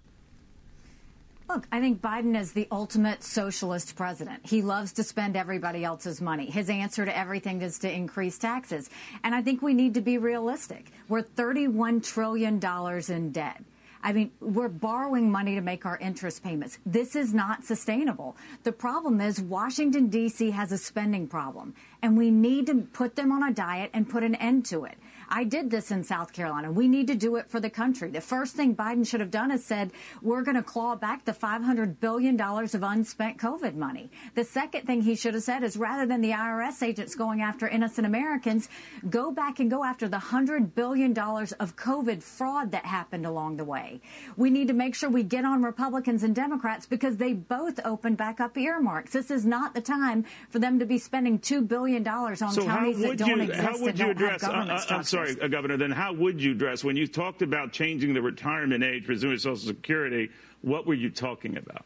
Look, 1.48 1.68
I 1.70 1.79
think 1.79 2.02
Biden 2.02 2.38
is 2.38 2.52
the 2.52 2.66
ultimate 2.72 3.22
socialist 3.22 3.94
president. 3.94 4.44
He 4.44 4.62
loves 4.62 4.92
to 4.94 5.05
spend 5.05 5.37
everybody 5.37 5.85
else's 5.85 6.20
money. 6.20 6.50
His 6.50 6.68
answer 6.68 7.05
to 7.05 7.16
everything 7.16 7.62
is 7.62 7.79
to 7.81 7.90
increase 7.90 8.37
taxes. 8.37 8.90
And 9.22 9.33
I 9.33 9.42
think 9.42 9.62
we 9.62 9.72
need 9.72 9.94
to 9.94 10.00
be 10.00 10.18
realistic. 10.18 10.90
We're 11.09 11.22
$31 11.22 12.05
trillion 12.05 12.61
in 13.09 13.31
debt. 13.31 13.62
I 14.02 14.12
mean, 14.12 14.31
we're 14.40 14.68
borrowing 14.68 15.31
money 15.31 15.55
to 15.55 15.61
make 15.61 15.87
our 15.87 15.98
interest 15.98 16.42
payments. 16.42 16.79
This 16.85 17.16
is 17.16 17.33
not 17.35 17.64
sustainable. 17.64 18.37
The 18.62 18.72
problem 18.72 19.20
is 19.20 19.40
Washington, 19.40 20.09
D.C. 20.09 20.50
has 20.50 20.70
a 20.70 20.79
spending 20.79 21.26
problem, 21.26 21.74
and 22.02 22.16
we 22.16 22.31
need 22.31 22.66
to 22.66 22.83
put 22.92 23.16
them 23.16 23.33
on 23.33 23.42
a 23.42 23.52
diet 23.52 23.90
and 23.92 24.09
put 24.09 24.22
an 24.22 24.37
end 24.37 24.64
to 24.66 24.85
it. 24.85 24.96
I 25.29 25.45
did 25.45 25.71
this 25.71 25.91
in 25.91 26.05
South 26.05 26.33
Carolina. 26.33 26.71
We 26.71 26.89
need 26.89 27.07
to 27.09 27.15
do 27.15 27.37
it 27.37 27.51
for 27.51 27.61
the 27.61 27.71
country. 27.71 28.11
The 28.11 28.21
first 28.21 28.55
thing 28.55 28.75
Biden 28.75 29.07
should 29.07 29.21
have 29.21 29.31
done 29.31 29.51
is 29.51 29.65
said, 29.65 29.91
we're 30.23 30.43
going 30.43 30.57
to 30.57 30.62
claw 30.62 30.97
back 30.97 31.25
the 31.25 31.33
$500 31.33 32.01
billion 32.01 32.41
of 32.41 32.83
unspent 32.83 33.39
COVID 33.39 33.75
money. 33.75 34.11
The 34.35 34.45
second 34.45 34.87
thing 34.87 35.03
he 35.03 35.17
should 35.17 35.35
have 35.35 35.43
said 35.43 35.62
is 35.62 35.77
rather 35.77 36.07
than 36.07 36.21
the 36.21 36.31
IRS 36.31 36.83
agents 36.83 37.15
going 37.15 37.43
after 37.43 37.67
innocent 37.69 38.07
Americans, 38.07 38.69
go 39.11 39.31
back 39.31 39.61
and 39.61 39.71
go 39.71 39.85
after 39.85 40.09
the 40.09 40.19
$100 40.19 40.75
billion 40.75 41.11
of 41.19 41.77
COVID 41.77 42.23
fraud 42.23 42.73
that 42.73 42.85
happened 42.85 43.27
along 43.27 43.57
the 43.57 43.65
way. 43.65 44.01
We 44.37 44.51
need 44.51 44.69
to 44.69 44.75
make 44.75 44.95
sure 44.95 45.11
we 45.11 45.23
get 45.23 45.45
on 45.45 45.62
Republicans 45.62 46.23
and 46.23 46.35
Democrats 46.35 46.87
because 46.87 47.17
they 47.17 47.33
both 47.33 47.81
opened 47.85 48.17
back 48.17 48.41
up 48.41 48.57
earmarks. 48.57 49.12
This 49.12 49.31
is 49.31 49.45
not 49.45 49.75
the 49.75 49.81
time 49.81 50.25
for 50.51 50.59
them 50.59 50.79
to 50.79 50.87
be 50.87 50.99
spending 50.99 51.39
$2 51.39 51.67
billion 51.67 52.07
on 52.07 52.37
so 52.37 52.65
counties 52.65 53.01
that 53.01 53.19
don't 53.19 53.29
you, 53.29 53.43
exist 53.43 53.61
how 53.61 53.79
would 53.79 53.91
and 53.91 53.99
you 53.99 54.05
don't 54.05 54.11
address, 54.11 54.43
have 54.43 54.53
government 54.53 54.71
uh, 54.71 54.75
uh, 54.75 54.79
structures. 54.79 55.15
Sorry, 55.16 55.40
uh, 55.40 55.48
Governor, 55.48 55.76
then 55.76 55.90
how 55.90 56.12
would 56.12 56.40
you 56.40 56.55
dress? 56.55 56.85
when 56.85 56.96
you 56.96 57.07
talked 57.07 57.42
about 57.42 57.72
changing 57.72 58.14
the 58.14 58.22
retirement 58.22 58.85
age, 58.85 59.05
presumably 59.07 59.38
Social 59.38 59.57
Security, 59.57 60.31
what 60.62 60.87
were 60.87 60.94
you 60.94 61.11
talking 61.11 61.57
about? 61.57 61.85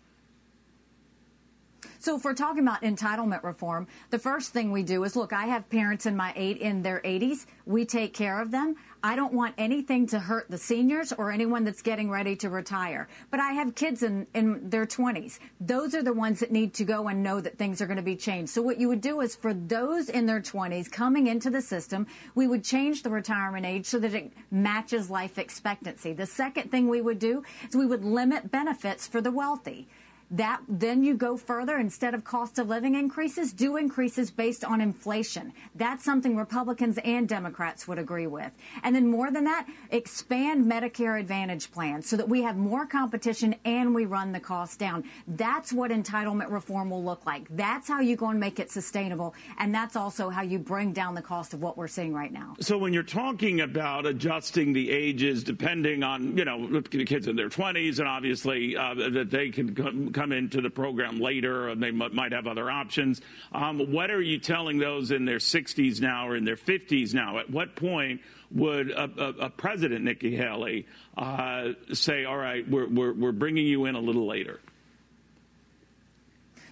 So 1.98 2.16
if 2.16 2.24
we're 2.24 2.34
talking 2.34 2.62
about 2.62 2.80
entitlement 2.80 3.42
reform, 3.42 3.86
the 4.08 4.18
first 4.18 4.54
thing 4.54 4.72
we 4.72 4.82
do 4.82 5.04
is 5.04 5.16
look, 5.16 5.34
I 5.34 5.44
have 5.44 5.68
parents 5.68 6.06
in 6.06 6.16
my 6.16 6.32
eight 6.34 6.56
in 6.56 6.80
their 6.80 7.00
80s. 7.00 7.44
We 7.66 7.84
take 7.84 8.14
care 8.14 8.40
of 8.40 8.50
them. 8.50 8.76
I 9.02 9.16
don't 9.16 9.32
want 9.32 9.54
anything 9.56 10.06
to 10.08 10.18
hurt 10.18 10.50
the 10.50 10.58
seniors 10.58 11.12
or 11.12 11.30
anyone 11.30 11.64
that's 11.64 11.80
getting 11.80 12.10
ready 12.10 12.36
to 12.36 12.50
retire. 12.50 13.08
But 13.30 13.40
I 13.40 13.52
have 13.52 13.74
kids 13.74 14.02
in, 14.02 14.26
in 14.34 14.68
their 14.68 14.84
20s. 14.84 15.38
Those 15.60 15.94
are 15.94 16.02
the 16.02 16.12
ones 16.12 16.40
that 16.40 16.52
need 16.52 16.74
to 16.74 16.84
go 16.84 17.08
and 17.08 17.22
know 17.22 17.40
that 17.40 17.56
things 17.56 17.80
are 17.80 17.86
going 17.86 17.96
to 17.96 18.02
be 18.02 18.16
changed. 18.16 18.52
So 18.52 18.60
what 18.60 18.78
you 18.78 18.88
would 18.88 19.00
do 19.00 19.20
is 19.20 19.34
for 19.34 19.54
those 19.54 20.10
in 20.10 20.26
their 20.26 20.40
20s 20.40 20.90
coming 20.90 21.28
into 21.28 21.48
the 21.48 21.62
system, 21.62 22.06
we 22.34 22.46
would 22.46 22.62
change 22.62 23.02
the 23.02 23.10
retirement 23.10 23.64
age 23.64 23.86
so 23.86 23.98
that 24.00 24.12
it 24.12 24.32
matches 24.50 25.08
life 25.08 25.38
expectancy. 25.38 26.12
The 26.12 26.26
second 26.26 26.70
thing 26.70 26.88
we 26.88 27.00
would 27.00 27.18
do 27.18 27.42
is 27.66 27.74
we 27.74 27.86
would 27.86 28.04
limit 28.04 28.50
benefits 28.50 29.06
for 29.06 29.20
the 29.22 29.30
wealthy 29.30 29.88
that 30.30 30.60
then 30.68 31.02
you 31.02 31.14
go 31.14 31.36
further. 31.36 31.78
Instead 31.78 32.14
of 32.14 32.24
cost 32.24 32.58
of 32.58 32.68
living 32.68 32.94
increases 32.94 33.52
do 33.52 33.76
increases 33.76 34.30
based 34.30 34.64
on 34.64 34.80
inflation. 34.80 35.52
That's 35.74 36.04
something 36.04 36.36
republicans 36.36 36.98
and 37.04 37.28
democrats 37.28 37.88
would 37.88 37.98
agree 37.98 38.26
with. 38.26 38.52
And 38.82 38.94
then 38.94 39.08
more 39.10 39.30
than 39.30 39.44
that 39.44 39.66
expand 39.90 40.70
medicare 40.70 41.18
advantage 41.18 41.70
plans 41.72 42.08
so 42.08 42.16
that 42.16 42.28
we 42.28 42.42
have 42.42 42.56
more 42.56 42.86
competition 42.86 43.54
and 43.64 43.94
we 43.94 44.06
run 44.06 44.32
the 44.32 44.40
cost 44.40 44.78
down. 44.78 45.04
That's 45.26 45.72
what 45.72 45.90
entitlement 45.90 46.50
reform 46.50 46.90
will 46.90 47.04
look 47.04 47.26
like. 47.26 47.46
That's 47.50 47.88
how 47.88 48.00
you're 48.00 48.16
going 48.16 48.36
to 48.36 48.40
make 48.40 48.60
it 48.60 48.70
sustainable. 48.70 49.34
And 49.58 49.74
that's 49.74 49.96
also 49.96 50.30
how 50.30 50.42
you 50.42 50.58
bring 50.58 50.92
down 50.92 51.14
the 51.14 51.22
cost 51.22 51.54
of 51.54 51.62
what 51.62 51.76
we're 51.76 51.88
seeing 51.88 52.14
right 52.14 52.32
now. 52.32 52.54
So 52.60 52.78
when 52.78 52.92
you're 52.92 53.02
talking 53.02 53.62
about 53.62 54.06
adjusting 54.06 54.72
the 54.72 54.90
ages 54.90 55.42
depending 55.42 56.02
on, 56.02 56.36
you 56.36 56.44
know, 56.44 56.66
the 56.68 57.04
kids 57.04 57.26
in 57.26 57.36
their 57.36 57.48
20s 57.48 57.98
and 57.98 58.08
obviously 58.08 58.76
uh, 58.76 58.94
that 58.94 59.30
they 59.30 59.50
can 59.50 59.74
come, 59.74 60.12
come 60.20 60.32
into 60.32 60.60
the 60.60 60.68
program 60.68 61.18
later, 61.18 61.68
and 61.68 61.82
they 61.82 61.88
m- 61.88 62.14
might 62.14 62.32
have 62.32 62.46
other 62.46 62.70
options. 62.70 63.22
Um, 63.52 63.90
what 63.90 64.10
are 64.10 64.20
you 64.20 64.38
telling 64.38 64.78
those 64.78 65.10
in 65.10 65.24
their 65.24 65.38
60s 65.38 66.00
now 66.00 66.28
or 66.28 66.36
in 66.36 66.44
their 66.44 66.56
50s 66.56 67.14
now? 67.14 67.38
At 67.38 67.48
what 67.48 67.74
point 67.74 68.20
would 68.50 68.90
a, 68.90 69.10
a, 69.16 69.28
a 69.46 69.50
president, 69.50 70.04
Nikki 70.04 70.36
Haley, 70.36 70.86
uh, 71.16 71.68
say, 71.94 72.24
"All 72.24 72.36
right, 72.36 72.68
we're, 72.68 72.88
we're 72.88 73.14
we're 73.14 73.32
bringing 73.32 73.66
you 73.66 73.86
in 73.86 73.94
a 73.94 74.00
little 74.00 74.26
later"? 74.26 74.60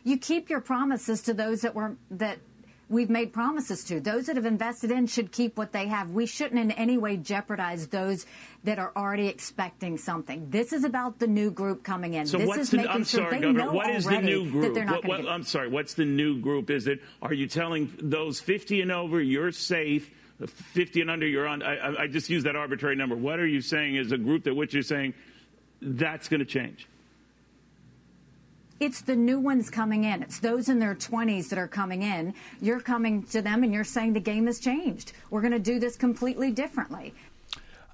You 0.04 0.18
keep 0.18 0.50
your 0.50 0.61
promises 0.61 1.22
to 1.22 1.34
those 1.34 1.62
that 1.62 1.74
were 1.74 1.96
that 2.11 2.38
we've 2.88 3.11
made 3.11 3.33
promises 3.33 3.85
to. 3.85 4.01
Those 4.01 4.27
that 4.27 4.37
have 4.37 4.46
invested 4.46 4.90
in 4.90 5.07
should 5.07 5.33
keep 5.33 5.57
what 5.59 5.72
they 5.72 5.87
have. 5.88 6.11
We 6.11 6.27
shouldn't 6.27 6.61
in 6.61 6.70
any 6.72 6.98
way 6.98 7.16
jeopardize 7.16 7.88
those 7.88 8.27
that 8.64 8.79
are 8.79 8.92
already 8.96 9.29
expecting 9.29 9.98
something. 9.98 10.48
This 10.51 10.72
is 10.72 10.85
about 10.85 11.18
the 11.18 11.27
new 11.27 11.51
group 11.51 11.85
coming 11.85 12.14
in. 12.14 12.27
So 12.27 12.38
this 12.38 12.48
what's 12.48 12.61
is 12.62 12.70
the, 12.70 12.77
making 12.79 12.92
I'm 12.92 13.05
sure 13.05 13.20
sorry, 13.20 13.37
they 13.37 13.40
Governor, 13.42 13.64
know 13.66 13.72
what 13.72 13.90
is 13.90 14.05
the 14.05 14.20
new 14.20 14.51
group? 14.51 14.77
What- 14.88 15.05
what- 15.05 15.29
I'm 15.29 15.42
sorry, 15.42 15.68
what's 15.68 15.94
the 15.94 16.05
new 16.05 16.40
group? 16.40 16.70
Is 16.70 16.87
it, 16.87 17.01
are 17.22 17.35
you 17.35 17.46
telling 17.46 17.92
those 18.01 18.40
50 18.40 18.81
and 18.81 18.90
over, 18.92 19.20
you're 19.20 19.53
safe, 19.53 20.11
50 20.46 21.01
and 21.03 21.11
under, 21.11 21.27
you're 21.27 21.46
on, 21.46 21.62
I, 21.62 21.77
I- 21.77 22.03
I 22.03 22.07
just 22.07 22.31
use 22.31 22.44
that 22.44 22.57
arbitrary 22.57 22.96
number. 22.96 23.16
What 23.16 23.38
are 23.38 23.46
you 23.46 23.61
saying 23.61 23.96
is 23.96 24.12
a 24.12 24.18
group 24.18 24.44
that 24.44 24.55
what 24.55 24.72
you're 24.72 24.83
saying, 24.83 25.14
that's 25.81 26.29
going 26.29 26.40
to 26.40 26.46
change? 26.46 26.88
It's 28.80 29.00
the 29.00 29.16
new 29.16 29.40
ones 29.40 29.70
coming 29.70 30.04
in. 30.04 30.22
It's 30.22 30.38
those 30.38 30.68
in 30.68 30.78
their 30.78 30.94
20s 30.94 31.48
that 31.48 31.58
are 31.58 31.68
coming 31.68 32.02
in. 32.02 32.34
You're 32.60 32.80
coming 32.80 33.24
to 33.24 33.42
them 33.42 33.64
and 33.64 33.72
you're 33.72 33.84
saying 33.84 34.12
the 34.12 34.20
game 34.20 34.46
has 34.46 34.60
changed. 34.60 35.12
We're 35.30 35.40
going 35.40 35.52
to 35.52 35.58
do 35.58 35.80
this 35.80 35.96
completely 35.96 36.52
differently. 36.52 37.14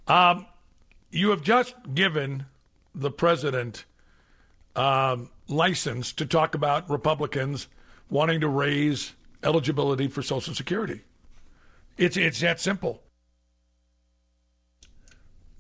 Um, 0.07 0.47
you 1.11 1.31
have 1.31 1.43
just 1.43 1.75
given 1.95 2.45
the 2.95 3.11
president 3.11 3.85
um, 4.77 5.31
license 5.49 6.13
to 6.15 6.27
talk 6.27 6.55
about 6.55 6.91
Republicans 6.91 7.69
wanting 8.11 8.41
to 8.41 8.49
raise 8.49 9.15
eligibility 9.43 10.09
for 10.09 10.23
Social 10.23 10.55
Security. 10.55 11.01
It's 11.97 12.17
it's 12.17 12.41
that 12.41 12.61
simple. 12.61 13.03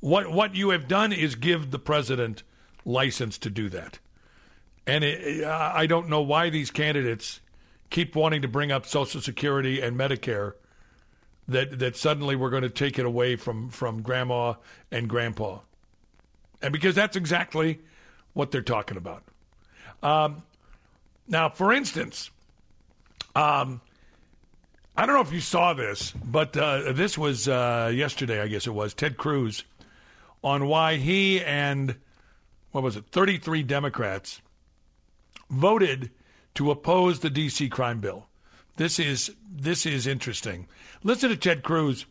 What 0.00 0.30
what 0.30 0.54
you 0.54 0.70
have 0.70 0.88
done 0.88 1.12
is 1.12 1.34
give 1.34 1.70
the 1.70 1.78
president 1.78 2.42
license 2.84 3.38
to 3.38 3.50
do 3.50 3.68
that, 3.70 3.98
and 4.86 5.04
it, 5.04 5.44
I 5.44 5.86
don't 5.86 6.08
know 6.08 6.22
why 6.22 6.50
these 6.50 6.70
candidates 6.70 7.40
keep 7.90 8.14
wanting 8.14 8.42
to 8.42 8.48
bring 8.48 8.72
up 8.72 8.86
Social 8.86 9.20
Security 9.20 9.80
and 9.80 9.98
Medicare. 9.98 10.54
That 11.48 11.78
that 11.80 11.96
suddenly 11.96 12.36
we're 12.36 12.50
going 12.50 12.62
to 12.62 12.70
take 12.70 12.98
it 12.98 13.04
away 13.04 13.36
from 13.36 13.68
from 13.68 14.02
grandma 14.02 14.54
and 14.90 15.08
grandpa, 15.08 15.58
and 16.62 16.72
because 16.72 16.94
that's 16.94 17.16
exactly 17.16 17.80
what 18.32 18.50
they're 18.50 18.62
talking 18.62 18.96
about. 18.96 19.22
Um, 20.02 20.42
now, 21.28 21.50
for 21.50 21.72
instance, 21.72 22.30
um, 23.34 23.80
I 24.96 25.06
don't 25.06 25.14
know 25.14 25.22
if 25.22 25.32
you 25.32 25.40
saw 25.40 25.74
this, 25.74 26.12
but 26.12 26.56
uh, 26.56 26.92
this 26.92 27.18
was 27.18 27.48
uh, 27.48 27.90
yesterday, 27.94 28.40
I 28.40 28.48
guess 28.48 28.66
it 28.66 28.74
was, 28.74 28.94
Ted 28.94 29.16
Cruz 29.16 29.64
on 30.42 30.66
why 30.68 30.96
he 30.96 31.40
and, 31.40 31.96
what 32.70 32.84
was 32.84 32.96
it, 32.96 33.06
33 33.10 33.62
Democrats 33.62 34.40
voted 35.54 36.10
to 36.54 36.70
oppose 36.70 37.20
the 37.20 37.30
D.C. 37.30 37.68
crime 37.68 38.00
bill. 38.00 38.26
This 38.76 38.98
is 38.98 39.32
this 39.50 39.86
is 39.86 40.06
interesting. 40.06 40.66
Listen 41.02 41.30
to 41.30 41.36
Ted 41.36 41.62
Cruz 41.62 42.04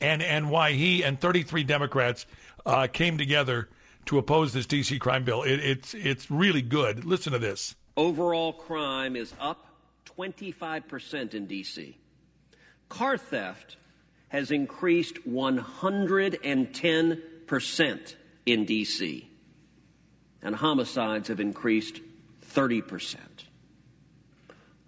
and 0.00 0.22
and 0.22 0.50
why 0.50 0.72
he 0.72 1.02
and 1.02 1.20
33 1.20 1.64
Democrats 1.64 2.26
uh, 2.66 2.86
came 2.86 3.18
together 3.18 3.68
to 4.06 4.18
oppose 4.18 4.52
this 4.52 4.66
D.C. 4.66 4.98
crime 4.98 5.24
bill. 5.24 5.42
It, 5.42 5.60
it's 5.60 5.94
it's 5.94 6.30
really 6.30 6.62
good. 6.62 7.04
Listen 7.04 7.32
to 7.32 7.38
this. 7.38 7.74
Overall 7.96 8.52
crime 8.52 9.16
is 9.16 9.34
up 9.40 9.66
25% 10.18 11.34
in 11.34 11.46
D.C. 11.46 11.98
Car 12.88 13.18
theft 13.18 13.76
has 14.28 14.50
increased 14.50 15.16
110% 15.28 18.14
in 18.46 18.64
D.C. 18.64 19.30
And 20.42 20.56
homicides 20.56 21.28
have 21.28 21.40
increased 21.40 22.00
30%. 22.54 23.16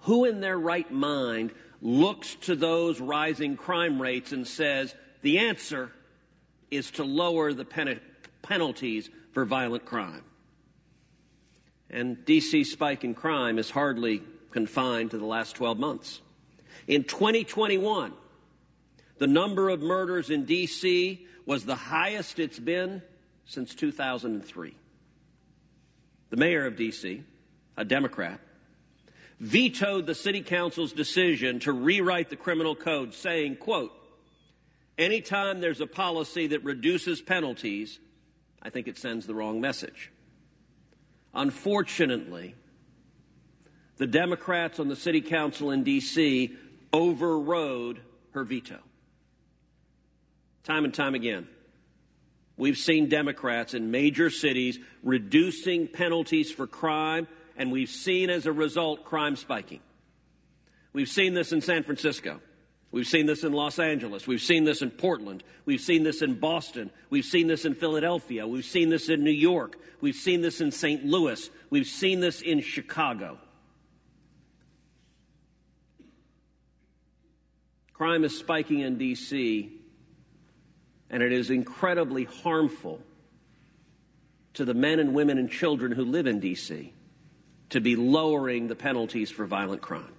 Who 0.01 0.25
in 0.25 0.41
their 0.41 0.59
right 0.59 0.91
mind 0.91 1.53
looks 1.83 2.35
to 2.37 2.57
those 2.57 3.01
rising 3.01 3.57
crime 3.57 4.01
rates 4.01 4.33
and 4.33 4.47
says 4.47 4.95
the 5.23 5.39
answer 5.39 5.93
is 6.71 6.91
to 6.93 7.05
lower 7.05 7.53
the 7.53 7.65
pen- 7.65 8.01
penalties 8.43 9.11
for 9.33 9.45
violent 9.45 9.85
crime? 9.85 10.23
And 11.91 12.19
DC's 12.19 12.71
spike 12.71 13.05
in 13.05 13.15
crime 13.15 13.59
is 13.59 13.71
hardly 13.71 14.23
confined 14.51 15.11
to 15.11 15.19
the 15.19 15.25
last 15.25 15.57
12 15.57 15.79
months. 15.79 16.21
In 16.87 17.05
2021, 17.05 18.13
the 19.19 19.27
number 19.27 19.69
of 19.69 19.81
murders 19.81 20.31
in 20.31 20.47
DC 20.47 21.21
was 21.47 21.65
the 21.65 21.75
highest 21.75 22.39
it's 22.39 22.59
been 22.59 23.03
since 23.45 23.75
2003. 23.75 24.75
The 26.31 26.37
mayor 26.37 26.65
of 26.65 26.77
DC, 26.77 27.23
a 27.81 27.85
Democrat, 27.85 28.39
vetoed 29.41 30.07
the 30.07 30.15
city 30.15 30.43
council's 30.43 30.93
decision 30.93 31.59
to 31.61 31.73
rewrite 31.73 32.29
the 32.29 32.37
criminal 32.37 32.77
code 32.77 33.15
saying, 33.15 33.57
quote, 33.57 33.91
anytime 34.99 35.61
there's 35.63 35.81
a 35.81 35.87
policy 35.87 36.49
that 36.49 36.63
reduces 36.63 37.23
penalties, 37.23 37.99
I 38.63 38.69
think 38.69 38.87
it 38.87 38.99
sends 38.99 39.27
the 39.27 39.35
wrong 39.35 39.63
message. 39.63 40.13
Unfortunately, 41.33 42.55
the 43.97 44.07
Democrats 44.07 44.79
on 44.79 44.89
the 44.89 44.97
city 44.97 45.23
council 45.23 45.71
in 45.71 45.83
D.C. 45.83 46.55
overrode 46.93 48.01
her 48.33 48.45
veto. 48.45 48.79
Time 50.65 50.85
and 50.85 50.93
time 50.93 51.15
again, 51.15 51.49
we've 52.59 52.77
seen 52.77 53.09
Democrats 53.09 53.73
in 53.73 53.91
major 53.91 54.29
cities 54.29 54.79
reducing 55.03 55.89
penalties 55.89 56.53
for 56.53 56.67
crime, 56.67 57.27
and 57.61 57.71
we've 57.71 57.91
seen 57.91 58.31
as 58.31 58.47
a 58.47 58.53
result 58.53 59.05
crime 59.05 59.37
spiking. 59.37 59.81
We've 60.95 61.11
seen 61.11 61.35
this 61.35 61.53
in 61.53 61.61
San 61.61 61.83
Francisco. 61.83 62.41
We've 62.91 63.07
seen 63.07 63.27
this 63.27 63.45
in 63.45 63.53
Los 63.53 63.79
Angeles. 63.79 64.27
We've 64.27 64.41
seen 64.41 64.65
this 64.65 64.81
in 64.81 64.91
Portland. 64.91 65.45
We've 65.67 65.81
seen 65.81 66.03
this 66.03 66.23
in 66.23 66.41
Boston. 66.41 66.91
We've 67.11 67.25
seen 67.25 67.49
this 67.49 67.67
in 67.67 67.75
Philadelphia. 67.75 68.47
We've 68.47 68.65
seen 68.65 68.89
this 68.89 69.11
in 69.11 69.23
New 69.23 69.31
York. 69.31 69.77
We've 70.01 70.17
seen 70.17 70.41
this 70.41 70.63
in 70.63 70.73
St. 70.73 71.05
Louis. 71.05 71.51
We've 71.69 71.87
seen 71.87 72.21
this 72.21 72.41
in 72.41 72.63
Chicago. 72.63 73.37
Crime 77.93 78.25
is 78.25 78.37
spiking 78.39 78.81
in 78.81 78.97
D.C., 78.97 79.71
and 81.11 81.23
it 81.23 81.31
is 81.31 81.51
incredibly 81.51 82.25
harmful 82.25 83.01
to 84.55 84.65
the 84.65 84.73
men 84.73 84.99
and 84.99 85.13
women 85.13 85.37
and 85.37 85.51
children 85.51 85.93
who 85.93 86.07
live 86.07 86.27
in 86.27 86.41
D.C. 86.41 86.95
to 87.71 87.81
be 87.81 87.97
lowering 87.97 88.69
the 88.69 88.75
penalties 88.75 89.31
for 89.31 89.47
violent 89.47 89.81
crime. 89.81 90.13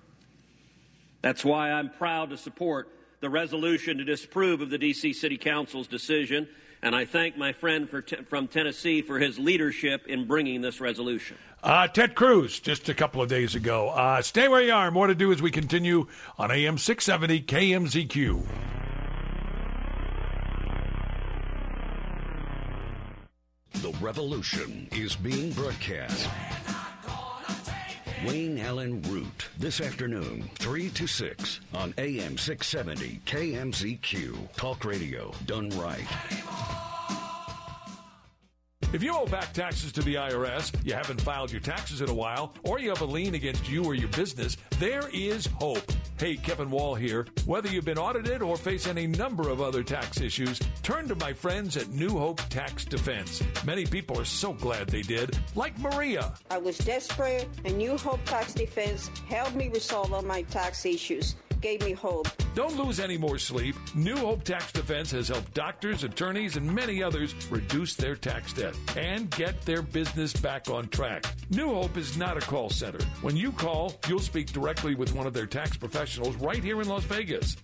That's 1.21 1.45
why 1.45 1.71
I'm 1.71 1.89
proud 1.89 2.31
to 2.31 2.37
support 2.37 2.89
the 3.19 3.29
resolution 3.29 3.97
to 3.99 4.03
disapprove 4.03 4.61
of 4.61 4.69
the 4.69 4.77
D.C. 4.77 5.13
City 5.13 5.37
Council's 5.37 5.87
decision, 5.87 6.47
and 6.81 6.95
I 6.95 7.05
thank 7.05 7.37
my 7.37 7.53
friend 7.53 7.87
t- 8.07 8.15
from 8.27 8.47
Tennessee 8.47 9.03
for 9.03 9.19
his 9.19 9.37
leadership 9.37 10.07
in 10.07 10.25
bringing 10.25 10.61
this 10.61 10.81
resolution. 10.81 11.37
Uh, 11.61 11.87
Ted 11.87 12.15
Cruz, 12.15 12.59
just 12.59 12.89
a 12.89 12.93
couple 12.95 13.21
of 13.21 13.29
days 13.29 13.53
ago. 13.53 13.89
Uh, 13.89 14.21
stay 14.23 14.47
where 14.47 14.63
you 14.63 14.73
are. 14.73 14.89
More 14.89 15.05
to 15.05 15.13
do 15.13 15.31
as 15.31 15.41
we 15.41 15.51
continue 15.51 16.07
on 16.39 16.49
AM 16.49 16.79
670 16.79 17.41
KMZQ. 17.43 18.45
The 23.73 23.91
revolution 23.99 24.87
is 24.91 25.15
being 25.15 25.51
broadcast. 25.51 26.27
Wayne 28.25 28.60
Allyn 28.60 29.01
Root, 29.03 29.47
this 29.57 29.81
afternoon, 29.81 30.47
3 30.60 30.89
to 30.91 31.07
6 31.07 31.60
on 31.73 31.91
AM 31.97 32.38
670 32.38 33.19
KMZQ. 33.25 34.55
Talk 34.55 34.86
radio 34.86 35.31
done 35.47 35.69
right. 35.71 36.05
If 38.93 39.01
you 39.01 39.15
owe 39.15 39.25
back 39.25 39.53
taxes 39.53 39.91
to 39.93 40.01
the 40.03 40.15
IRS, 40.15 40.71
you 40.86 40.93
haven't 40.93 41.21
filed 41.21 41.51
your 41.51 41.62
taxes 41.62 42.01
in 42.01 42.10
a 42.10 42.13
while, 42.13 42.53
or 42.63 42.77
you 42.77 42.89
have 42.89 43.01
a 43.01 43.05
lien 43.05 43.34
against 43.34 43.67
you 43.67 43.86
or 43.86 43.95
your 43.95 44.10
business, 44.10 44.55
there 44.77 45.10
is 45.12 45.47
hope. 45.60 45.91
Hey, 46.21 46.36
Kevin 46.36 46.69
Wall 46.69 46.93
here. 46.93 47.25
Whether 47.47 47.69
you've 47.69 47.86
been 47.86 47.97
audited 47.97 48.43
or 48.43 48.55
face 48.55 48.86
any 48.86 49.07
number 49.07 49.49
of 49.49 49.60
other 49.60 49.81
tax 49.81 50.21
issues, 50.21 50.60
turn 50.84 51.07
to 51.07 51.15
my 51.15 51.34
friends 51.34 51.77
at 51.77 51.89
New 51.89 52.10
Hope 52.10 52.39
Tax 52.47 52.86
Defense. 52.86 53.41
Many 53.65 53.88
people 53.88 54.19
are 54.19 54.25
so 54.25 54.53
glad 54.53 54.88
they 54.88 55.01
did, 55.01 55.36
like 55.55 55.75
Maria. 55.79 56.31
I 56.51 56.60
was 56.60 56.77
desperate, 56.77 57.49
and 57.65 57.75
New 57.75 57.97
Hope 57.97 58.23
Tax 58.23 58.53
Defense 58.53 59.10
helped 59.27 59.55
me 59.55 59.69
resolve 59.69 60.13
all 60.13 60.21
my 60.21 60.43
tax 60.43 60.86
issues. 60.86 61.38
Gave 61.62 61.84
me 61.86 61.93
hope. 61.93 62.28
Don't 62.54 62.78
lose 62.78 63.00
any 63.00 63.17
more 63.17 63.38
sleep. 63.38 63.76
New 63.95 64.17
Hope 64.17 64.43
Tax 64.43 64.71
Defense 64.71 65.12
has 65.12 65.30
helped 65.30 65.54
doctors, 65.54 66.04
attorneys, 66.04 66.58
and 66.58 66.69
many 66.69 67.02
others 67.02 67.34
reduce 67.50 67.95
their 67.95 68.15
tax 68.15 68.52
debt 68.54 68.76
and 68.97 69.30
get 69.32 69.62
their 69.62 69.82
business 69.82 70.34
back 70.34 70.69
on 70.69 70.89
track. 70.89 71.26
New 71.50 71.69
Hope 71.69 71.95
is 71.97 72.17
not 72.17 72.38
a 72.38 72.41
call 72.41 72.69
center. 72.69 73.04
When 73.21 73.38
you 73.38 73.52
call, 73.52 73.93
you'll 74.08 74.19
speak 74.19 74.52
directly 74.52 74.95
with 74.95 75.13
one 75.13 75.28
of 75.28 75.34
their 75.34 75.45
tax 75.45 75.78
professionals 75.78 76.36
right 76.38 76.63
here 76.63 76.82
in 76.82 76.89
Las 76.89 77.04
Vegas. 77.06 77.56